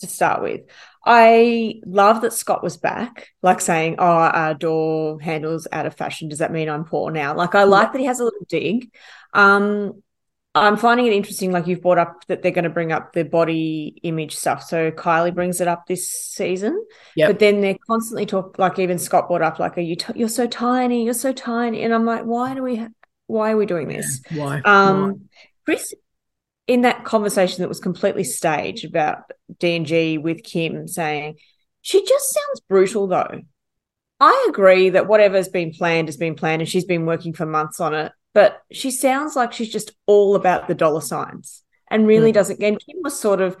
to 0.00 0.06
start 0.06 0.42
with. 0.42 0.62
I 1.04 1.80
love 1.84 2.22
that 2.22 2.32
Scott 2.32 2.62
was 2.62 2.78
back, 2.78 3.28
like 3.42 3.60
saying, 3.60 3.96
Oh, 3.98 4.04
our 4.06 4.54
door 4.54 5.20
handles 5.20 5.68
out 5.70 5.84
of 5.84 5.94
fashion. 5.94 6.30
Does 6.30 6.38
that 6.38 6.52
mean 6.52 6.70
I'm 6.70 6.86
poor 6.86 7.10
now? 7.10 7.36
Like, 7.36 7.54
I 7.54 7.64
like 7.64 7.92
that 7.92 7.98
he 7.98 8.06
has 8.06 8.18
a 8.18 8.24
little 8.24 8.46
dig. 8.48 8.90
Um, 9.34 10.02
I'm 10.56 10.76
finding 10.76 11.06
it 11.06 11.12
interesting, 11.12 11.50
like 11.50 11.66
you've 11.66 11.82
brought 11.82 11.98
up 11.98 12.24
that 12.28 12.42
they're 12.42 12.52
going 12.52 12.64
to 12.64 12.70
bring 12.70 12.92
up 12.92 13.12
the 13.12 13.24
body 13.24 13.98
image 14.04 14.36
stuff. 14.36 14.62
So 14.62 14.92
Kylie 14.92 15.34
brings 15.34 15.60
it 15.60 15.66
up 15.66 15.86
this 15.86 16.08
season, 16.08 16.80
Yep. 17.16 17.28
but 17.28 17.38
then 17.40 17.60
they're 17.60 17.76
constantly 17.88 18.24
talk. 18.24 18.56
Like 18.58 18.78
even 18.78 18.98
Scott 18.98 19.26
brought 19.28 19.42
up, 19.42 19.58
like, 19.58 19.76
"Are 19.76 19.80
you? 19.80 19.96
T- 19.96 20.12
you're 20.14 20.28
so 20.28 20.46
tiny. 20.46 21.04
You're 21.04 21.14
so 21.14 21.32
tiny." 21.32 21.82
And 21.82 21.92
I'm 21.92 22.04
like, 22.04 22.22
"Why 22.24 22.54
do 22.54 22.62
we? 22.62 22.76
Ha- 22.76 22.88
why 23.26 23.50
are 23.52 23.56
we 23.56 23.66
doing 23.66 23.88
this?" 23.88 24.20
Why? 24.32 24.60
Why? 24.60 24.60
Um, 24.64 25.28
Kris, 25.64 25.92
in 26.66 26.82
that 26.82 27.04
conversation 27.04 27.62
that 27.62 27.68
was 27.68 27.80
completely 27.80 28.24
staged 28.24 28.84
about 28.84 29.24
D 29.58 29.76
and 29.76 29.86
G 29.86 30.18
with 30.18 30.44
Kim 30.44 30.86
saying, 30.88 31.36
she 31.82 32.04
just 32.04 32.32
sounds 32.32 32.60
brutal 32.68 33.06
though. 33.06 33.42
I 34.20 34.46
agree 34.48 34.90
that 34.90 35.06
whatever's 35.06 35.48
been 35.48 35.72
planned 35.72 36.08
has 36.08 36.16
been 36.16 36.34
planned 36.34 36.62
and 36.62 36.68
she's 36.68 36.84
been 36.86 37.04
working 37.04 37.34
for 37.34 37.44
months 37.44 37.80
on 37.80 37.92
it, 37.94 38.12
but 38.34 38.60
she 38.72 38.90
sounds 38.90 39.34
like 39.36 39.52
she's 39.52 39.72
just 39.72 39.92
all 40.06 40.34
about 40.36 40.68
the 40.68 40.74
dollar 40.74 41.00
signs 41.00 41.62
and 41.90 42.06
really 42.06 42.30
Mm. 42.30 42.34
doesn't. 42.34 42.62
And 42.62 42.78
Kim 42.84 42.96
was 43.02 43.18
sort 43.18 43.40
of, 43.40 43.56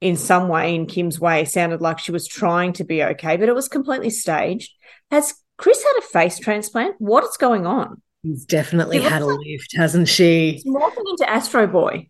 in 0.00 0.16
some 0.16 0.48
way, 0.48 0.74
in 0.74 0.86
Kim's 0.86 1.18
way, 1.18 1.44
sounded 1.44 1.80
like 1.80 1.98
she 1.98 2.12
was 2.12 2.26
trying 2.28 2.72
to 2.74 2.84
be 2.84 3.02
okay, 3.02 3.36
but 3.36 3.48
it 3.48 3.54
was 3.54 3.68
completely 3.68 4.10
staged. 4.10 4.70
Has 5.10 5.34
Kris 5.58 5.82
had 5.82 5.98
a 5.98 6.02
face 6.02 6.38
transplant? 6.38 6.96
What 6.98 7.24
is 7.24 7.36
going 7.36 7.66
on? 7.66 8.02
He's 8.22 8.44
definitely 8.44 9.00
had 9.00 9.22
a 9.22 9.26
like- 9.26 9.38
lift, 9.44 9.76
hasn't 9.76 10.08
she? 10.08 10.52
He's 10.52 10.64
morphing 10.64 11.04
into 11.10 11.28
Astro 11.28 11.66
Boy. 11.66 12.08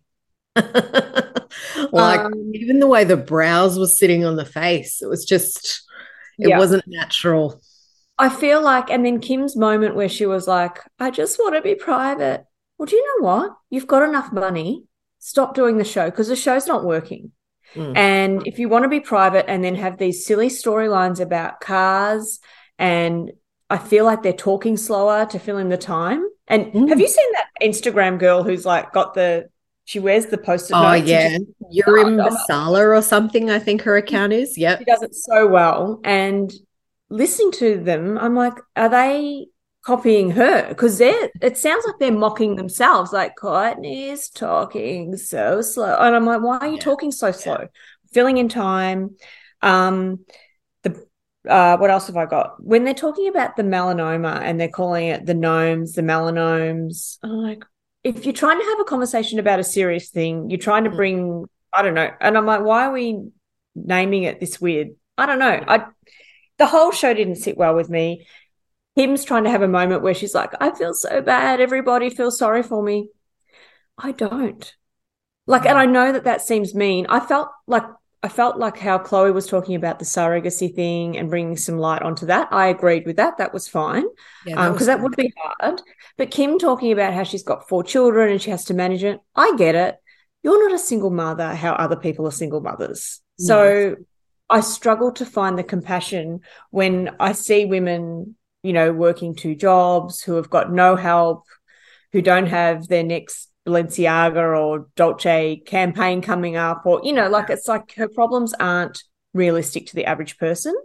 like 1.91 2.19
Um, 2.19 2.51
even 2.53 2.79
the 2.79 2.87
way 2.87 3.03
the 3.03 3.17
brows 3.17 3.77
were 3.79 3.87
sitting 3.87 4.25
on 4.25 4.35
the 4.35 4.45
face, 4.45 5.01
it 5.01 5.07
was 5.07 5.25
just 5.25 5.81
it 6.39 6.49
Yeah. 6.49 6.57
wasn't 6.57 6.83
natural. 6.87 7.61
I 8.17 8.29
feel 8.29 8.61
like, 8.61 8.89
and 8.89 9.05
then 9.05 9.19
Kim's 9.19 9.55
moment 9.55 9.95
where 9.95 10.09
she 10.09 10.25
was 10.25 10.47
like, 10.47 10.79
I 10.99 11.09
just 11.09 11.39
want 11.39 11.55
to 11.55 11.61
be 11.61 11.75
private. 11.75 12.45
Well, 12.77 12.85
do 12.85 12.95
you 12.95 13.05
know 13.19 13.25
what? 13.25 13.51
You've 13.69 13.87
got 13.87 14.07
enough 14.07 14.31
money. 14.31 14.83
Stop 15.19 15.55
doing 15.55 15.77
the 15.77 15.83
show 15.83 16.09
because 16.09 16.27
the 16.27 16.35
show's 16.35 16.67
not 16.67 16.83
working. 16.85 17.31
Mm. 17.75 17.97
And 17.97 18.47
if 18.47 18.59
you 18.59 18.69
want 18.69 18.83
to 18.83 18.89
be 18.89 18.99
private 18.99 19.49
and 19.49 19.63
then 19.63 19.75
have 19.75 19.97
these 19.97 20.25
silly 20.25 20.49
storylines 20.49 21.19
about 21.19 21.59
cars, 21.59 22.39
and 22.77 23.31
I 23.69 23.77
feel 23.77 24.05
like 24.05 24.21
they're 24.21 24.33
talking 24.33 24.77
slower 24.77 25.25
to 25.27 25.39
fill 25.39 25.57
in 25.57 25.69
the 25.69 25.77
time. 25.77 26.23
And 26.47 26.65
Mm. 26.73 26.89
have 26.89 26.99
you 26.99 27.07
seen 27.07 27.31
that 27.33 27.47
Instagram 27.67 28.19
girl 28.19 28.43
who's 28.43 28.65
like 28.65 28.91
got 28.91 29.13
the, 29.13 29.49
she 29.85 29.99
wears 29.99 30.27
the 30.27 30.37
post-it 30.37 30.73
Oh 30.75 30.93
yeah, 30.93 31.37
Oh, 31.39 31.93
oh. 32.19 32.29
Masala 32.29 32.95
or 32.97 33.01
something. 33.01 33.49
I 33.49 33.59
think 33.59 33.81
her 33.83 33.97
account 33.97 34.33
is. 34.33 34.57
Yep. 34.57 34.79
she 34.79 34.85
does 34.85 35.01
it 35.01 35.15
so 35.15 35.47
well. 35.47 35.99
And 36.03 36.51
listening 37.13 37.51
to 37.53 37.79
them, 37.83 38.17
I'm 38.17 38.35
like, 38.35 38.55
are 38.75 38.89
they 38.89 39.47
copying 39.85 40.31
her? 40.31 40.67
Because 40.69 40.97
they're 40.97 41.29
it 41.41 41.57
sounds 41.57 41.85
like 41.85 41.95
they're 41.99 42.11
mocking 42.11 42.55
themselves. 42.55 43.13
Like 43.13 43.35
Courtney's 43.35 44.29
talking 44.29 45.15
so 45.17 45.61
slow. 45.61 45.95
And 45.99 46.15
I'm 46.15 46.25
like, 46.25 46.41
why 46.41 46.57
are 46.59 46.67
you 46.67 46.77
Yeah. 46.77 46.83
talking 46.83 47.11
so 47.11 47.31
slow? 47.31 47.67
Filling 48.13 48.37
in 48.37 48.49
time. 48.49 49.15
Um 49.61 50.25
the 50.83 51.05
uh 51.49 51.77
what 51.77 51.89
else 51.89 52.07
have 52.07 52.17
I 52.17 52.25
got? 52.25 52.63
When 52.63 52.83
they're 52.83 52.93
talking 52.93 53.27
about 53.27 53.55
the 53.55 53.63
melanoma 53.63 54.41
and 54.41 54.59
they're 54.59 54.69
calling 54.69 55.07
it 55.07 55.25
the 55.25 55.33
gnomes, 55.33 55.93
the 55.93 56.01
melanomes, 56.01 57.19
I'm 57.23 57.31
like, 57.31 57.63
if 58.03 58.25
you're 58.25 58.33
trying 58.33 58.59
to 58.59 58.65
have 58.65 58.79
a 58.79 58.83
conversation 58.85 59.39
about 59.39 59.59
a 59.59 59.63
serious 59.63 60.09
thing, 60.09 60.49
you're 60.49 60.59
trying 60.59 60.83
to 60.85 60.89
Mm. 60.89 60.95
bring, 60.97 61.45
I 61.73 61.81
don't 61.81 61.93
know. 61.93 62.09
And 62.19 62.37
I'm 62.37 62.45
like, 62.45 62.61
why 62.63 62.85
are 62.85 62.91
we 62.91 63.29
naming 63.75 64.23
it 64.23 64.39
this 64.39 64.59
weird? 64.59 64.89
I 65.17 65.25
don't 65.25 65.39
know. 65.39 65.63
I 65.67 65.85
the 66.57 66.67
whole 66.67 66.91
show 66.91 67.13
didn't 67.13 67.35
sit 67.35 67.57
well 67.57 67.75
with 67.75 67.89
me. 67.89 68.25
Kim's 68.95 69.25
trying 69.25 69.45
to 69.45 69.49
have 69.49 69.63
a 69.63 69.67
moment 69.67 70.03
where 70.03 70.13
she's 70.13 70.35
like, 70.35 70.53
I 70.61 70.71
feel 70.71 70.93
so 70.93 71.21
bad. 71.21 71.59
Everybody 71.59 72.09
feels 72.09 72.37
sorry 72.37 72.61
for 72.61 72.83
me. 72.83 73.09
I 73.97 74.11
don't. 74.11 74.73
Like, 75.47 75.65
and 75.65 75.77
I 75.77 75.85
know 75.85 76.11
that 76.11 76.23
that 76.25 76.41
seems 76.41 76.75
mean. 76.75 77.05
I 77.09 77.19
felt 77.19 77.49
like 77.67 77.83
I 78.23 78.29
felt 78.29 78.57
like 78.57 78.77
how 78.77 78.99
Khloé 78.99 79.33
was 79.33 79.47
talking 79.47 79.75
about 79.75 79.99
the 79.99 80.05
surrogacy 80.05 80.73
thing 80.73 81.17
and 81.17 81.29
bringing 81.29 81.57
some 81.57 81.77
light 81.77 82.01
onto 82.01 82.27
that. 82.27 82.47
I 82.51 82.67
agreed 82.67 83.05
with 83.05 83.17
that. 83.17 83.37
That 83.37 83.53
was 83.53 83.67
fine 83.67 84.05
Yeah, 84.45 84.71
because 84.71 84.87
um, 84.87 84.97
that, 84.97 85.03
would 85.03 85.17
be 85.17 85.33
hard. 85.37 85.81
But 86.17 86.31
Kim 86.31 86.57
talking 86.57 86.93
about 86.93 87.13
how 87.13 87.23
she's 87.23 87.43
got 87.43 87.67
four 87.67 87.83
children 87.83 88.31
and 88.31 88.41
she 88.41 88.49
has 88.49 88.63
to 88.65 88.73
manage 88.73 89.03
it. 89.03 89.19
I 89.35 89.53
get 89.57 89.75
it. 89.75 89.97
You're 90.41 90.69
not 90.69 90.73
a 90.73 90.81
single 90.81 91.09
mother. 91.09 91.53
How 91.53 91.73
other 91.73 91.97
people 91.97 92.25
are 92.25 92.31
single 92.31 92.61
mothers. 92.61 93.19
So 93.37 93.97
I 94.49 94.59
struggle 94.59 95.11
to 95.13 95.25
find 95.25 95.57
the 95.57 95.63
compassion 95.63 96.41
when 96.69 97.15
I 97.19 97.31
see 97.31 97.65
women, 97.65 98.35
you 98.61 98.73
know, 98.73 98.93
working 98.93 99.35
two 99.35 99.55
jobs 99.55 100.21
who 100.21 100.35
have 100.35 100.49
got 100.49 100.71
no 100.71 100.95
help, 100.95 101.45
who 102.11 102.21
don't 102.21 102.47
have 102.47 102.87
their 102.87 103.03
next 103.03 103.49
Balenciaga 103.65 104.59
or 104.59 104.87
Dolce 104.95 105.57
campaign 105.65 106.21
coming 106.21 106.55
up, 106.55 106.85
or, 106.85 107.01
you 107.03 107.13
know, 107.13 107.29
like 107.29 107.49
it's 107.49 107.67
like 107.67 107.95
her 107.95 108.07
problems 108.07 108.53
aren't 108.59 109.03
realistic 109.33 109.87
to 109.87 109.95
the 109.95 110.05
average 110.05 110.37
person. 110.37 110.75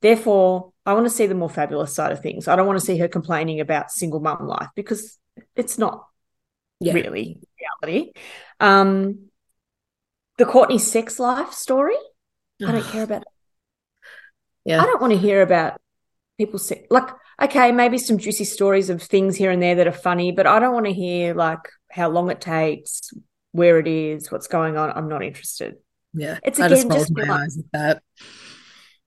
Therefore, 0.00 0.72
I 0.84 0.94
want 0.94 1.06
to 1.06 1.10
see 1.10 1.26
the 1.26 1.34
more 1.34 1.50
fabulous 1.50 1.94
side 1.94 2.12
of 2.12 2.20
things. 2.20 2.48
I 2.48 2.56
don't 2.56 2.66
want 2.66 2.78
to 2.78 2.84
see 2.84 2.98
her 2.98 3.08
complaining 3.08 3.60
about 3.60 3.92
single 3.92 4.20
mum 4.20 4.46
life 4.46 4.68
because 4.74 5.18
it's 5.54 5.78
not 5.78 6.06
yeah. 6.80 6.92
really 6.92 7.38
reality. 7.84 8.12
Um, 8.58 9.30
the 10.38 10.44
Courtney 10.44 10.78
sex 10.78 11.20
life 11.20 11.52
story. 11.52 11.96
I 12.66 12.72
don't 12.72 12.84
care 12.84 13.02
about 13.02 13.20
that. 13.20 13.26
Yeah. 14.64 14.80
I 14.82 14.86
don't 14.86 15.00
want 15.00 15.12
to 15.12 15.18
hear 15.18 15.42
about 15.42 15.80
people 16.38 16.60
like 16.90 17.08
okay, 17.40 17.72
maybe 17.72 17.98
some 17.98 18.18
juicy 18.18 18.44
stories 18.44 18.88
of 18.90 19.02
things 19.02 19.36
here 19.36 19.50
and 19.50 19.60
there 19.60 19.74
that 19.76 19.86
are 19.88 19.92
funny, 19.92 20.30
but 20.30 20.46
I 20.46 20.60
don't 20.60 20.74
want 20.74 20.86
to 20.86 20.92
hear 20.92 21.34
like 21.34 21.58
how 21.90 22.08
long 22.08 22.30
it 22.30 22.40
takes, 22.40 23.10
where 23.50 23.78
it 23.80 23.88
is, 23.88 24.30
what's 24.30 24.46
going 24.46 24.76
on. 24.76 24.90
I'm 24.90 25.08
not 25.08 25.24
interested. 25.24 25.76
Yeah. 26.14 26.38
It's 26.44 26.60
I 26.60 26.68
just 26.68 26.84
again 26.84 26.98
just 26.98 27.12
my 27.12 27.22
like- 27.22 27.30
eyes 27.30 27.58
at 27.58 27.64
that. 27.72 28.02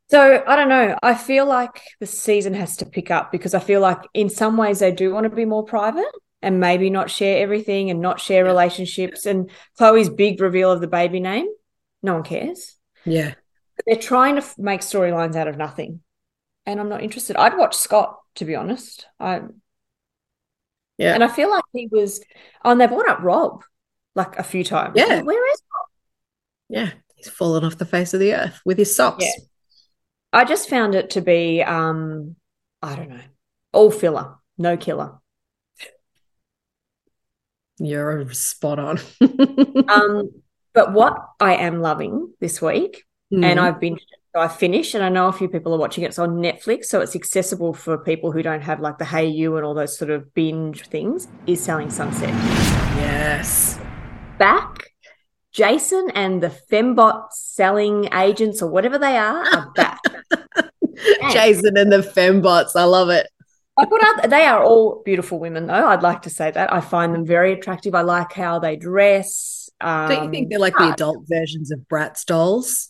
So 0.09 0.43
I 0.45 0.55
don't 0.55 0.69
know. 0.69 0.97
I 1.01 1.15
feel 1.15 1.45
like 1.47 1.81
the 1.99 2.05
season 2.05 2.53
has 2.53 2.77
to 2.77 2.85
pick 2.85 3.09
up 3.09 3.31
because 3.31 3.53
I 3.55 3.59
feel 3.59 3.81
like 3.81 3.99
in 4.13 4.29
some 4.29 4.55
ways 4.55 4.79
they 4.79 4.91
do 4.91 5.11
want 5.13 5.23
to 5.23 5.35
be 5.35 5.45
more 5.45 5.63
private 5.63 6.05
and 6.43 6.59
maybe 6.59 6.91
not 6.91 7.09
share 7.09 7.41
everything 7.41 7.89
and 7.89 8.01
not 8.01 8.19
share 8.19 8.43
Yeah. 8.45 8.51
relationships. 8.51 9.25
And 9.25 9.49
Khloé's 9.79 10.09
big 10.09 10.39
reveal 10.41 10.71
of 10.71 10.79
the 10.81 10.87
baby 10.87 11.19
name, 11.19 11.47
no 12.03 12.13
one 12.15 12.23
cares. 12.23 12.75
Yeah. 13.03 13.33
They're 13.85 13.95
trying 13.97 14.35
to 14.35 14.41
f- 14.41 14.57
make 14.57 14.81
storylines 14.81 15.35
out 15.35 15.47
of 15.47 15.57
nothing, 15.57 16.01
and 16.65 16.79
I'm 16.79 16.89
not 16.89 17.03
interested. 17.03 17.35
I'd 17.35 17.57
watch 17.57 17.75
Scott 17.75 18.19
to 18.35 18.45
be 18.45 18.55
honest. 18.55 19.07
I 19.19 19.41
Yeah. 20.97 21.13
and 21.13 21.23
I 21.23 21.27
feel 21.27 21.49
like 21.49 21.63
he 21.73 21.87
was. 21.91 22.21
Oh, 22.63 22.71
and 22.71 22.79
they 22.81 22.87
brought 22.87 23.09
up 23.09 23.19
Rob 23.21 23.63
like 24.15 24.37
a 24.39 24.43
few 24.43 24.63
times. 24.63 24.93
Yeah. 24.95 25.21
where 25.21 25.51
is 25.51 25.61
Rob? 25.73 25.87
Yeah. 26.69 26.91
He's 27.15 27.29
fallen 27.29 27.63
off 27.63 27.77
the 27.77 27.85
face 27.85 28.13
of 28.13 28.19
the 28.19 28.33
earth 28.33 28.59
with 28.65 28.77
his 28.77 28.95
socks. 28.95 29.23
Yeah. 29.25 29.43
I 30.33 30.43
just 30.45 30.69
found 30.69 30.95
it 30.95 31.11
to 31.11 31.21
be 31.21 31.61
um 31.63 32.35
I 32.81 32.95
don't 32.95 33.09
know. 33.09 33.21
All 33.73 33.91
filler, 33.91 34.35
no 34.57 34.75
killer. 34.77 35.19
You're 37.77 38.31
spot 38.33 38.79
on. 38.79 38.99
Um 39.89 40.29
But 40.73 40.93
what 40.93 41.17
I 41.39 41.55
am 41.55 41.81
loving 41.81 42.33
this 42.39 42.61
week, 42.61 43.03
Mm. 43.33 43.43
and 43.43 43.59
I've 43.59 43.79
been 43.79 43.97
so 44.35 44.41
I 44.41 44.49
finished, 44.49 44.93
and 44.95 45.03
I 45.03 45.07
know 45.07 45.29
a 45.29 45.31
few 45.31 45.47
people 45.47 45.73
are 45.73 45.77
watching 45.77 46.03
it. 46.03 46.07
It's 46.07 46.19
on 46.19 46.39
Netflix, 46.39 46.85
so 46.85 46.99
it's 46.99 47.15
accessible 47.15 47.73
for 47.73 47.97
people 47.97 48.33
who 48.33 48.43
don't 48.43 48.61
have 48.61 48.81
like 48.81 48.97
the 48.97 49.05
Hayu 49.05 49.55
and 49.55 49.65
all 49.65 49.73
those 49.73 49.97
sort 49.97 50.11
of 50.11 50.33
binge 50.33 50.85
things. 50.87 51.29
Is 51.47 51.63
Selling 51.63 51.89
Sunset 51.89 52.29
yes. 52.97 53.79
back? 54.37 54.91
Jason 55.53 56.09
and 56.15 56.43
the 56.43 56.49
Fembot 56.69 57.31
selling 57.31 58.09
agents 58.13 58.61
or 58.61 58.69
whatever 58.69 58.97
they 58.97 59.15
are 59.17 59.45
are 59.55 59.71
back. 59.71 60.01
Jason 61.31 61.77
and 61.77 61.93
the 61.93 61.99
fembots. 61.99 62.75
I 62.75 62.83
love 62.83 63.09
it. 63.09 63.27
I 63.77 63.85
put 63.85 64.03
out 64.03 64.29
they 64.29 64.45
are 64.45 64.61
all 64.61 65.01
beautiful 65.05 65.39
women 65.39 65.67
though. 65.67 65.87
I'd 65.87 66.03
like 66.03 66.23
to 66.23 66.29
say 66.29 66.51
that. 66.51 66.73
I 66.73 66.81
find 66.81 67.13
them 67.13 67.25
very 67.25 67.53
attractive. 67.53 67.95
I 67.95 68.01
like 68.01 68.33
how 68.33 68.59
they 68.59 68.75
dress. 68.75 69.69
Um, 69.79 70.09
Don't 70.09 70.25
you 70.25 70.31
think 70.31 70.49
they're 70.49 70.59
like 70.59 70.75
the 70.75 70.91
adult 70.91 71.25
versions 71.27 71.71
of 71.71 71.79
Bratz 71.89 72.25
dolls 72.25 72.89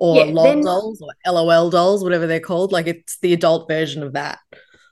or 0.00 0.16
Yeah, 0.16 0.24
LOL 0.32 0.44
then- 0.44 0.64
dolls 0.64 1.00
or 1.00 1.10
LOL 1.32 1.70
dolls, 1.70 2.02
whatever 2.02 2.26
they're 2.26 2.40
called? 2.40 2.72
Like 2.72 2.88
it's 2.88 3.18
the 3.20 3.32
adult 3.32 3.68
version 3.68 4.02
of 4.02 4.14
that. 4.14 4.38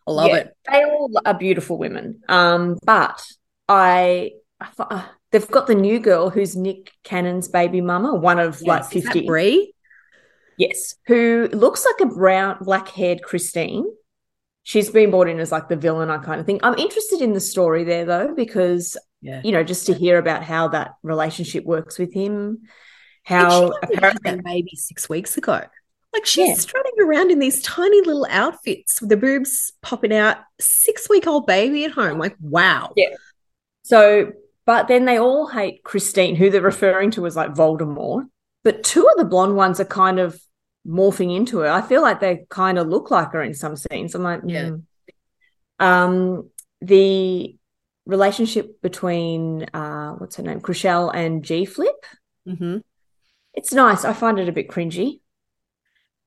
I 0.07 0.11
love 0.13 0.29
Yeah, 0.29 0.37
it. 0.37 0.57
They 0.71 0.85
all 0.85 1.11
are 1.27 1.35
beautiful 1.35 1.77
women. 1.79 2.21
Um, 2.29 2.79
but 2.85 3.21
I, 3.69 4.31
I 4.61 4.69
uh, 4.79 5.05
they've 5.33 5.51
got 5.51 5.67
the 5.67 5.75
new 5.75 5.99
girl 5.99 6.31
who's 6.31 6.57
Nick 6.57 6.93
Cannon's 7.05 7.49
baby 7.49 7.81
mama, 7.81 8.15
one 8.15 8.39
of 8.39 8.63
like 8.63 8.85
Yes. 8.85 8.89
That 8.89 9.03
fifty. 9.13 9.27
Bre? 9.27 9.51
Yes, 10.57 10.95
who 11.07 11.49
looks 11.53 11.85
like 11.87 12.09
a 12.09 12.13
brown, 12.15 12.57
black-haired 12.63 13.23
Christine. 13.23 13.85
She's 14.65 14.91
been 14.91 15.11
brought 15.11 15.29
in 15.29 15.39
as 15.39 15.53
like 15.53 15.69
the 15.69 15.77
villain, 15.77 16.11
I 16.11 16.19
kind 16.19 16.41
of 16.41 16.47
think. 16.47 16.61
I'm 16.65 16.77
interested 16.79 17.21
in 17.21 17.33
the 17.33 17.41
story 17.41 17.85
there 17.85 18.05
though, 18.05 18.35
because 18.35 18.97
Yeah. 19.23 19.41
you 19.45 19.53
know, 19.53 19.63
just 19.63 19.87
to 19.87 19.95
hear 19.95 20.19
about 20.19 20.43
how 20.43 20.69
that 20.69 20.95
relationship 21.03 21.65
works 21.65 21.99
with 21.99 22.13
him, 22.13 22.63
how 23.29 23.73
apparently 23.83 24.21
that 24.31 24.45
baby 24.45 24.75
six 24.75 25.09
weeks 25.09 25.37
ago. 25.37 25.61
Like 26.15 26.25
she's 26.25 26.49
Yeah. 26.49 26.55
strutting 26.55 27.01
around 27.01 27.31
in 27.31 27.39
these 27.39 27.61
tiny 27.63 28.01
little 28.01 28.27
outfits 28.31 29.01
with 29.01 29.11
the 29.11 29.17
boobs 29.19 29.73
popping 29.83 30.13
out, 30.15 30.39
six 30.59 31.09
week 31.11 31.27
old 31.27 31.47
baby 31.47 31.85
at 31.85 31.91
home. 31.93 32.19
Like, 32.19 32.37
wow. 32.41 32.93
Yeah. 32.97 33.09
So, 33.83 34.33
but 34.65 34.89
then 34.89 35.05
they 35.05 35.19
all 35.19 35.47
hate 35.47 35.83
Christine, 35.85 36.35
who 36.37 36.49
they're 36.51 36.63
referring 36.63 37.11
to 37.13 37.27
as 37.27 37.37
like 37.37 37.53
Voldemort. 37.53 38.25
But 38.65 38.83
two 38.83 39.07
of 39.07 39.17
the 39.19 39.25
blonde 39.25 39.57
ones 39.57 39.81
are 39.81 39.85
kind 39.85 40.19
of 40.19 40.41
morphing 40.87 41.37
into 41.37 41.59
her. 41.59 41.69
I 41.69 41.83
feel 41.83 42.01
like 42.01 42.21
they 42.21 42.47
kind 42.49 42.79
of 42.79 42.89
look 42.89 43.11
like 43.11 43.33
her 43.33 43.43
in 43.43 43.53
some 43.53 43.77
scenes. 43.77 44.15
I'm 44.15 44.23
like, 44.23 44.41
Yeah. 44.47 44.71
mm. 44.71 44.83
Um, 45.79 46.51
the 46.81 47.55
relationship 48.07 48.81
between 48.81 49.65
uh, 49.75 50.13
what's 50.15 50.37
her 50.37 50.43
name, 50.43 50.61
Chrishell 50.61 51.15
and 51.15 51.45
G 51.45 51.67
Flip. 51.67 52.07
hmm 52.47 52.79
It's 53.59 53.73
nice. 53.73 54.05
I 54.05 54.13
find 54.13 54.39
it 54.39 54.49
a 54.49 54.53
bit 54.53 54.69
cringy. 54.69 55.21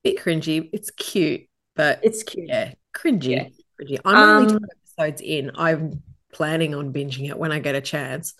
Bit 0.04 0.18
cringy. 0.18 0.68
It's 0.74 0.90
cute, 0.90 1.42
but 1.74 2.00
It's 2.02 2.22
cute. 2.22 2.48
yeah, 2.48 2.74
cringy. 2.94 3.24
Yeah. 3.30 3.44
Cringy. 3.80 3.98
I'm 4.04 4.16
only 4.28 4.52
Um, 4.52 4.58
two 4.60 4.66
episodes 4.98 5.22
in. 5.22 5.50
I'm 5.54 6.02
planning 6.30 6.74
on 6.74 6.92
binging 6.92 7.30
it 7.30 7.38
when 7.38 7.50
I 7.50 7.58
get 7.58 7.74
a 7.74 7.80
chance. 7.80 8.34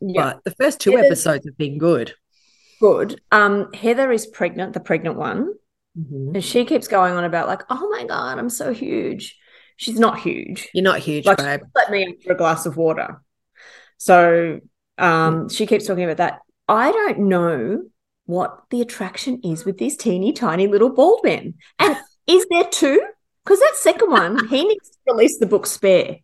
Yeah. 0.00 0.34
But 0.34 0.44
the 0.44 0.52
first 0.52 0.78
two 0.80 0.92
is- 0.96 1.04
episodes 1.06 1.46
have 1.46 1.56
been 1.58 1.78
good. 1.78 2.14
Good. 2.80 3.20
Um, 3.32 3.72
Heather 3.72 4.12
is 4.12 4.26
pregnant, 4.26 4.72
the 4.72 4.80
pregnant 4.80 5.16
one. 5.16 5.54
Mhm. 5.98 6.34
And 6.34 6.44
she 6.44 6.64
keeps 6.64 6.86
going 6.86 7.14
on 7.14 7.24
about 7.24 7.48
like, 7.48 7.62
oh 7.70 7.88
my 7.90 8.04
God, 8.06 8.38
I'm 8.38 8.48
so 8.50 8.72
huge. 8.72 9.36
She's 9.76 9.98
not 9.98 10.20
huge. 10.20 10.68
You're 10.72 10.84
not 10.84 11.00
huge, 11.00 11.26
Like, 11.26 11.38
babe. 11.38 11.60
let 11.74 11.90
me 11.90 12.06
after 12.18 12.32
a 12.34 12.36
glass 12.36 12.66
of 12.66 12.76
water. 12.76 13.20
So 13.98 14.60
um, 14.96 15.48
she 15.48 15.66
keeps 15.66 15.86
talking 15.86 16.04
about 16.04 16.18
that. 16.18 16.40
I 16.68 16.92
don't 16.92 17.18
know 17.28 17.82
what 18.26 18.64
the 18.70 18.80
attraction 18.80 19.40
is 19.44 19.64
with 19.64 19.78
these 19.78 19.96
teeny 19.96 20.32
tiny 20.32 20.66
little 20.66 20.90
bald 20.90 21.20
men. 21.24 21.54
And 21.78 21.96
is 22.26 22.46
there 22.50 22.64
two? 22.64 23.00
Because 23.44 23.60
that 23.60 23.74
second 23.76 24.10
one, 24.10 24.46
he 24.48 24.64
needs 24.68 24.90
to 24.90 24.98
release 25.12 25.38
the 25.38 25.46
book 25.46 25.66
Spare. 25.66 26.18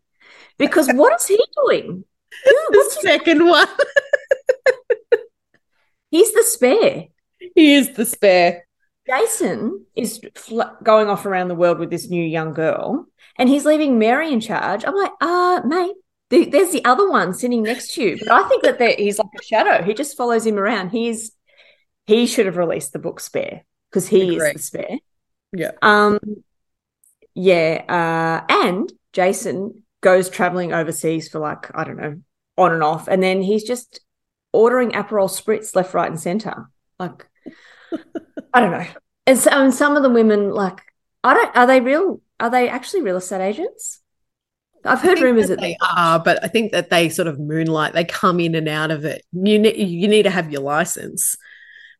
Because 0.58 0.88
what 0.92 1.20
is 1.20 1.26
he 1.26 1.38
doing? 1.66 2.04
Who, 2.44 2.50
The 2.70 2.78
what's 2.78 2.94
his, 2.94 3.02
second 3.02 3.46
one. 3.46 3.68
he's 6.10 6.32
the 6.32 6.42
spare. 6.42 7.04
he 7.54 7.74
is 7.74 7.94
the 7.94 8.04
spare. 8.04 8.64
Jason 9.08 9.86
is 9.96 10.20
fl- 10.34 10.62
going 10.82 11.08
off 11.08 11.24
around 11.26 11.48
the 11.48 11.54
world 11.54 11.78
with 11.78 11.90
this 11.90 12.10
new 12.10 12.22
young 12.22 12.52
girl, 12.52 13.06
and 13.38 13.48
he's 13.48 13.64
leaving 13.64 13.98
Mary 13.98 14.32
in 14.32 14.40
charge. 14.40 14.84
I'm 14.84 14.94
like, 14.94 15.12
uh, 15.20 15.62
mate, 15.64 15.94
th- 16.30 16.50
there's 16.50 16.72
the 16.72 16.84
other 16.84 17.08
one 17.08 17.32
sitting 17.32 17.62
next 17.62 17.94
to 17.94 18.02
you. 18.02 18.18
But 18.18 18.30
I 18.30 18.46
think 18.48 18.62
that 18.64 18.98
he's 18.98 19.18
like 19.18 19.28
a 19.40 19.42
shadow. 19.42 19.82
He 19.82 19.94
just 19.94 20.16
follows 20.16 20.46
him 20.46 20.58
around. 20.58 20.90
He's 20.90 21.32
he 22.08 22.26
should 22.26 22.46
have 22.46 22.56
released 22.56 22.94
the 22.94 22.98
book 22.98 23.20
Spare 23.20 23.66
because 23.90 24.08
he 24.08 24.34
Agree. 24.34 24.48
is 24.48 24.52
the 24.54 24.58
spare. 24.60 24.98
Yeah. 25.52 25.72
Um, 25.82 26.18
yeah, 27.34 27.84
uh, 27.86 28.66
and 28.66 28.90
Jason 29.12 29.82
goes 30.00 30.30
traveling 30.30 30.72
overseas 30.72 31.28
for 31.28 31.38
like 31.38 31.70
I 31.74 31.84
don't 31.84 31.98
know, 31.98 32.18
on 32.56 32.72
and 32.72 32.82
off, 32.82 33.08
and 33.08 33.22
then 33.22 33.42
he's 33.42 33.62
just 33.62 34.00
ordering 34.54 34.92
Aperol 34.92 35.28
spritz 35.28 35.76
left, 35.76 35.92
right, 35.92 36.10
and 36.10 36.18
center. 36.18 36.70
Like, 36.98 37.28
I 38.54 38.60
don't 38.60 38.72
know. 38.72 38.86
And 39.26 39.38
so, 39.38 39.50
and 39.50 39.74
some 39.74 39.94
of 39.94 40.02
the 40.02 40.08
women, 40.08 40.50
like, 40.50 40.80
I 41.22 41.34
don't. 41.34 41.56
Are 41.56 41.66
they 41.66 41.80
real? 41.82 42.22
Are 42.40 42.48
they 42.48 42.70
actually 42.70 43.02
real 43.02 43.18
estate 43.18 43.46
agents? 43.46 44.00
I've 44.82 45.02
heard 45.02 45.20
rumors 45.20 45.48
that 45.48 45.56
that 45.56 45.60
they 45.60 45.76
are, 45.82 46.18
but 46.18 46.42
I 46.42 46.48
think 46.48 46.72
that 46.72 46.88
they 46.88 47.10
sort 47.10 47.28
of 47.28 47.38
moonlight. 47.38 47.92
They 47.92 48.04
come 48.04 48.40
in 48.40 48.54
and 48.54 48.66
out 48.66 48.90
of 48.90 49.04
it. 49.04 49.26
You 49.32 49.58
ne- 49.58 49.76
you 49.76 50.08
need 50.08 50.22
to 50.22 50.30
have 50.30 50.50
your 50.50 50.62
license, 50.62 51.36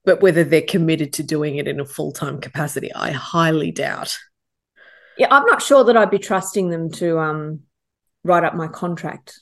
but 0.08 0.22
whether 0.22 0.42
they're 0.42 0.62
committed 0.62 1.12
to 1.12 1.22
doing 1.22 1.56
it 1.56 1.68
in 1.68 1.80
a 1.80 1.84
full 1.84 2.12
time 2.12 2.40
capacity, 2.40 2.90
I 2.94 3.10
highly 3.10 3.70
doubt. 3.70 4.16
Yeah, 5.18 5.26
I'm 5.30 5.44
not 5.44 5.60
sure 5.60 5.84
that 5.84 5.98
I'd 5.98 6.08
be 6.10 6.18
trusting 6.18 6.70
them 6.70 6.90
to 6.92 7.18
um 7.18 7.60
write 8.24 8.42
up 8.42 8.54
my 8.54 8.68
contract. 8.68 9.38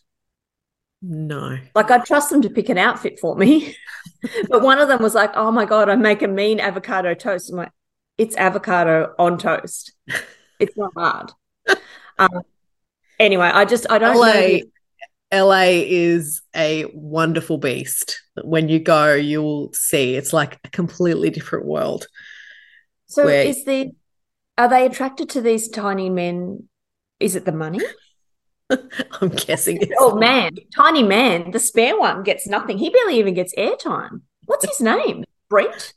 No, 1.00 1.56
Like 1.76 1.92
I'd 1.92 2.04
trust 2.04 2.30
them 2.30 2.42
to 2.42 2.50
pick 2.50 2.68
an 2.68 2.78
outfit 2.78 3.20
for 3.20 3.36
me. 3.36 3.76
but 4.48 4.60
one 4.60 4.80
of 4.80 4.88
them 4.88 5.00
was 5.00 5.14
like, 5.14 5.30
"Oh 5.36 5.52
my 5.52 5.66
god, 5.66 5.88
I 5.88 5.94
make 5.94 6.22
a 6.22 6.26
mean 6.26 6.58
avocado 6.58 7.14
toast." 7.14 7.48
I'm 7.50 7.58
like, 7.58 7.70
"It's 8.18 8.34
avocado 8.34 9.14
on 9.20 9.38
toast. 9.38 9.92
It's 10.58 10.76
not 10.76 10.90
hard." 10.96 11.30
um, 12.18 12.42
anyway, 13.20 13.52
I 13.54 13.66
just 13.66 13.86
I 13.88 13.98
don't 13.98 14.14
know. 14.14 14.20
LA, 14.20 14.32
the- 14.32 14.70
LA 15.32 15.82
is 15.84 16.42
a 16.54 16.86
wonderful 16.94 17.58
beast. 17.58 18.22
When 18.42 18.68
you 18.68 18.78
go, 18.78 19.14
you'll 19.14 19.72
see 19.72 20.14
it's 20.14 20.32
like 20.32 20.58
a 20.64 20.70
completely 20.70 21.30
different 21.30 21.66
world. 21.66 22.06
So 23.06 23.24
where- 23.24 23.46
is 23.46 23.64
the 23.64 23.92
are 24.58 24.68
they 24.68 24.86
attracted 24.86 25.28
to 25.30 25.40
these 25.40 25.68
tiny 25.68 26.08
men? 26.08 26.68
Is 27.20 27.36
it 27.36 27.44
the 27.44 27.52
money? 27.52 27.80
I'm 28.70 29.28
guessing. 29.28 29.78
It's 29.80 29.92
Oh 29.98 30.16
man, 30.16 30.56
tiny 30.74 31.02
man, 31.02 31.50
the 31.50 31.58
spare 31.58 31.98
one 31.98 32.22
gets 32.22 32.46
nothing. 32.46 32.78
He 32.78 32.90
barely 32.90 33.18
even 33.18 33.34
gets 33.34 33.54
airtime. 33.54 34.22
What's 34.46 34.66
his 34.66 34.80
name? 34.80 35.24
Brent? 35.48 35.92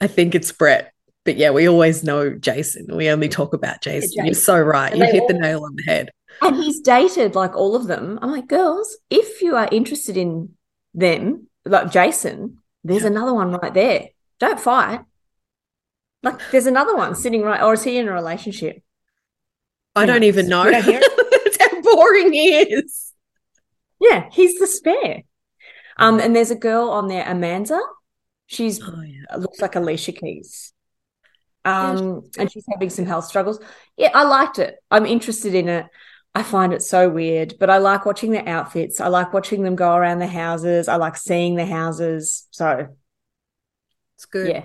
I 0.00 0.06
think 0.06 0.34
it's 0.34 0.52
Brett. 0.52 0.92
But 1.24 1.36
yeah, 1.36 1.50
we 1.50 1.68
always 1.68 2.04
know 2.04 2.34
Jason. 2.34 2.86
We 2.94 3.08
only 3.08 3.28
talk 3.28 3.52
about 3.54 3.82
Jason. 3.82 4.26
You're 4.26 4.34
so 4.34 4.60
right. 4.60 4.92
And 4.92 5.00
You 5.00 5.06
hit 5.06 5.26
the 5.26 5.34
nail 5.34 5.64
on 5.64 5.74
the 5.74 5.82
head. 5.82 6.10
And 6.42 6.56
he's 6.56 6.80
dated 6.80 7.34
like 7.34 7.56
all 7.56 7.74
of 7.76 7.86
them. 7.86 8.18
I'm 8.22 8.30
like, 8.30 8.48
girls, 8.48 8.96
if 9.10 9.42
you 9.42 9.56
are 9.56 9.68
interested 9.70 10.16
in 10.16 10.54
them, 10.94 11.48
like 11.64 11.90
Jason, 11.90 12.58
there's 12.84 13.02
Yeah. 13.02 13.08
another 13.08 13.34
one 13.34 13.52
right 13.52 13.72
there. 13.74 14.08
Don't 14.38 14.60
fight. 14.60 15.00
Like, 16.22 16.40
there's 16.50 16.66
another 16.66 16.96
one 16.96 17.14
sitting 17.14 17.42
right, 17.42 17.62
or 17.62 17.74
is 17.74 17.84
he 17.84 17.98
in 17.98 18.08
a 18.08 18.12
relationship? 18.12 18.82
I 19.94 20.02
Who 20.02 20.06
don't 20.06 20.22
even 20.24 20.48
know. 20.48 20.64
We 20.64 20.70
don't 20.72 20.84
That's 21.44 21.58
how 21.60 21.80
boring 21.82 22.32
he 22.32 22.48
is. 22.54 23.12
Yeah, 24.00 24.28
he's 24.32 24.58
the 24.58 24.66
spare. 24.66 25.22
Um, 25.98 26.20
and 26.20 26.36
there's 26.36 26.50
a 26.50 26.56
girl 26.56 26.90
on 26.90 27.08
there, 27.08 27.24
Amanda. 27.26 27.80
She's 28.46 28.80
Oh 28.82 29.00
yeah. 29.02 29.36
looks 29.36 29.60
like 29.60 29.74
Alicia 29.76 30.12
Keys. 30.12 30.72
Um, 31.64 32.22
and 32.38 32.50
she's 32.52 32.64
having 32.70 32.90
some 32.90 33.06
health 33.06 33.24
struggles. 33.24 33.58
Yeah, 33.96 34.10
I 34.14 34.22
liked 34.24 34.58
it. 34.58 34.76
I'm 34.90 35.06
interested 35.06 35.54
in 35.54 35.68
it. 35.68 35.86
I 36.36 36.42
find 36.42 36.74
it 36.74 36.82
so 36.82 37.08
weird, 37.08 37.54
but 37.58 37.70
I 37.70 37.78
like 37.78 38.04
watching 38.04 38.30
their 38.30 38.46
outfits. 38.46 39.00
I 39.00 39.08
like 39.08 39.32
watching 39.32 39.62
them 39.62 39.74
go 39.74 39.94
around 39.96 40.18
the 40.18 40.26
houses. 40.26 40.86
I 40.86 40.96
like 40.96 41.16
seeing 41.16 41.56
the 41.56 41.64
houses. 41.64 42.46
So 42.50 42.88
It's 44.16 44.26
good. 44.26 44.50
yeah, 44.50 44.64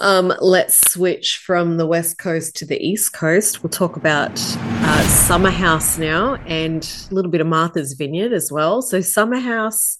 Um, 0.00 0.34
let's 0.40 0.90
switch 0.92 1.36
from 1.46 1.76
the 1.76 1.86
west 1.86 2.18
coast 2.18 2.56
to 2.56 2.66
the 2.66 2.84
east 2.84 3.12
coast. 3.12 3.62
We'll 3.62 3.70
talk 3.70 3.94
about 3.96 4.32
uh, 4.58 5.02
Summer 5.06 5.52
House 5.52 5.96
now 5.96 6.34
and 6.48 6.82
a 7.08 7.14
little 7.14 7.30
bit 7.30 7.40
of 7.40 7.46
Martha's 7.46 7.92
Vineyard 7.92 8.32
as 8.32 8.50
well. 8.50 8.82
So 8.82 9.00
Summer 9.00 9.38
House, 9.38 9.98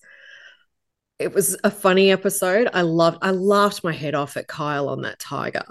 it 1.21 1.33
was 1.33 1.57
a 1.63 1.71
funny 1.71 2.11
episode. 2.11 2.69
I 2.75 2.83
loved. 2.83 3.19
I 3.23 3.31
laughed 3.31 3.85
my 3.85 3.93
head 3.93 4.17
off 4.17 4.37
at 4.37 4.49
Kyle 4.49 4.89
on 4.89 5.03
that 5.03 5.21
tiger 5.21 5.67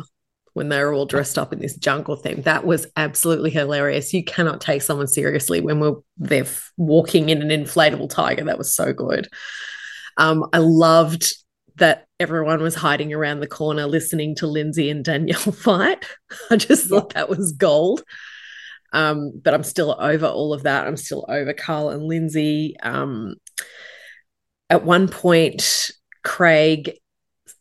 when 0.53 0.69
they 0.69 0.83
were 0.83 0.93
all 0.93 1.05
dressed 1.05 1.37
up 1.37 1.53
in 1.53 1.59
this 1.59 1.75
jungle 1.75 2.15
theme. 2.15 2.41
That 2.41 2.65
was 2.65 2.87
absolutely 2.97 3.49
hilarious. 3.49 4.13
You 4.13 4.23
cannot 4.23 4.61
take 4.61 4.81
someone 4.81 5.07
seriously 5.07 5.61
when 5.61 5.79
we're 5.79 5.95
they're 6.17 6.47
walking 6.77 7.29
in 7.29 7.41
an 7.41 7.49
inflatable 7.49 8.09
tiger. 8.09 8.43
That 8.45 8.57
was 8.57 8.73
so 8.73 8.93
good. 8.93 9.27
Um, 10.17 10.45
I 10.53 10.57
loved 10.57 11.33
that 11.77 12.05
everyone 12.19 12.61
was 12.61 12.75
hiding 12.75 13.13
around 13.13 13.39
the 13.39 13.47
corner 13.47 13.87
listening 13.87 14.35
to 14.35 14.47
Lindsay 14.47 14.89
and 14.89 15.03
Danielle 15.03 15.39
fight. 15.51 16.05
I 16.49 16.57
just 16.57 16.87
thought 16.87 17.13
that 17.13 17.29
was 17.29 17.53
gold. 17.53 18.03
Um, 18.93 19.31
but 19.41 19.53
I'm 19.53 19.63
still 19.63 19.95
over 19.97 20.25
all 20.25 20.53
of 20.53 20.63
that. 20.63 20.85
I'm 20.85 20.97
still 20.97 21.25
over 21.29 21.53
Carl 21.53 21.89
and 21.89 22.03
Lindsay. 22.03 22.75
Um, 22.83 23.35
at 24.69 24.83
one 24.83 25.07
point, 25.07 25.91
Craig 26.23 26.99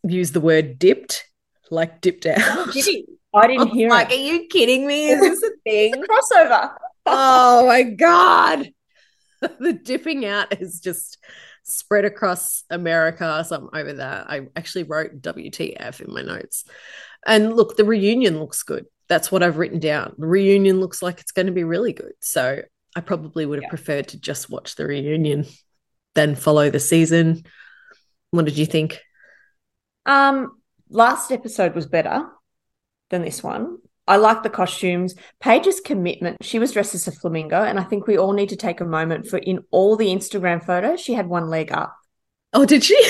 used 0.02 0.32
the 0.32 0.40
word 0.40 0.78
dipped, 0.78 1.24
like 1.70 2.00
dipped 2.00 2.26
out. 2.26 2.72
Did? 2.72 3.04
I 3.34 3.46
didn't 3.46 3.70
I 3.70 3.72
hear 3.72 3.90
like, 3.90 4.10
it. 4.10 4.18
Are 4.18 4.22
you 4.22 4.46
kidding 4.48 4.86
me? 4.86 5.10
Is 5.10 5.20
this 5.20 5.42
a 5.42 5.50
thing? 5.64 5.94
crossover. 6.10 6.74
oh 7.06 7.66
my 7.66 7.82
God. 7.84 8.72
the 9.40 9.72
dipping 9.72 10.26
out 10.26 10.60
is 10.60 10.80
just 10.80 11.18
spread 11.62 12.04
across 12.04 12.64
America. 12.70 13.44
So 13.46 13.56
I'm 13.56 13.80
over 13.80 13.92
that. 13.94 14.28
I 14.28 14.48
actually 14.56 14.84
wrote 14.84 15.22
WTF 15.22 16.00
in 16.00 16.12
my 16.12 16.22
notes. 16.22 16.64
And 17.26 17.54
look, 17.54 17.76
the 17.76 17.84
reunion 17.84 18.38
looks 18.40 18.62
good. 18.62 18.86
That's 19.08 19.30
what 19.30 19.42
I've 19.42 19.58
written 19.58 19.78
down. 19.78 20.14
The 20.18 20.26
reunion 20.26 20.80
looks 20.80 21.02
like 21.02 21.20
it's 21.20 21.32
going 21.32 21.46
to 21.46 21.52
be 21.52 21.64
really 21.64 21.92
good. 21.92 22.12
So 22.20 22.62
I 22.96 23.00
probably 23.00 23.46
would 23.46 23.58
have 23.58 23.64
yeah. 23.64 23.70
preferred 23.70 24.08
to 24.08 24.20
just 24.20 24.50
watch 24.50 24.76
the 24.76 24.86
reunion 24.86 25.46
than 26.14 26.34
follow 26.34 26.70
the 26.70 26.80
season. 26.80 27.44
What 28.30 28.44
did 28.44 28.58
you 28.58 28.66
think? 28.66 29.00
Um, 30.06 30.59
last 30.90 31.32
episode 31.32 31.74
was 31.74 31.86
better 31.86 32.26
than 33.10 33.22
this 33.22 33.42
one. 33.42 33.78
I 34.06 34.16
like 34.16 34.42
the 34.42 34.50
costumes. 34.50 35.14
Paige's 35.40 35.80
commitment. 35.80 36.38
She 36.42 36.58
was 36.58 36.72
dressed 36.72 36.94
as 36.94 37.06
a 37.06 37.12
flamingo, 37.12 37.62
and 37.62 37.78
I 37.78 37.84
think 37.84 38.06
we 38.06 38.18
all 38.18 38.32
need 38.32 38.48
to 38.48 38.56
take 38.56 38.80
a 38.80 38.84
moment 38.84 39.28
for 39.28 39.38
in 39.38 39.60
all 39.70 39.96
the 39.96 40.08
Instagram 40.08 40.64
photos, 40.64 41.00
she 41.00 41.14
had 41.14 41.28
one 41.28 41.48
leg 41.48 41.70
up. 41.72 41.96
Oh, 42.52 42.64
did 42.64 42.82
she? 42.82 43.00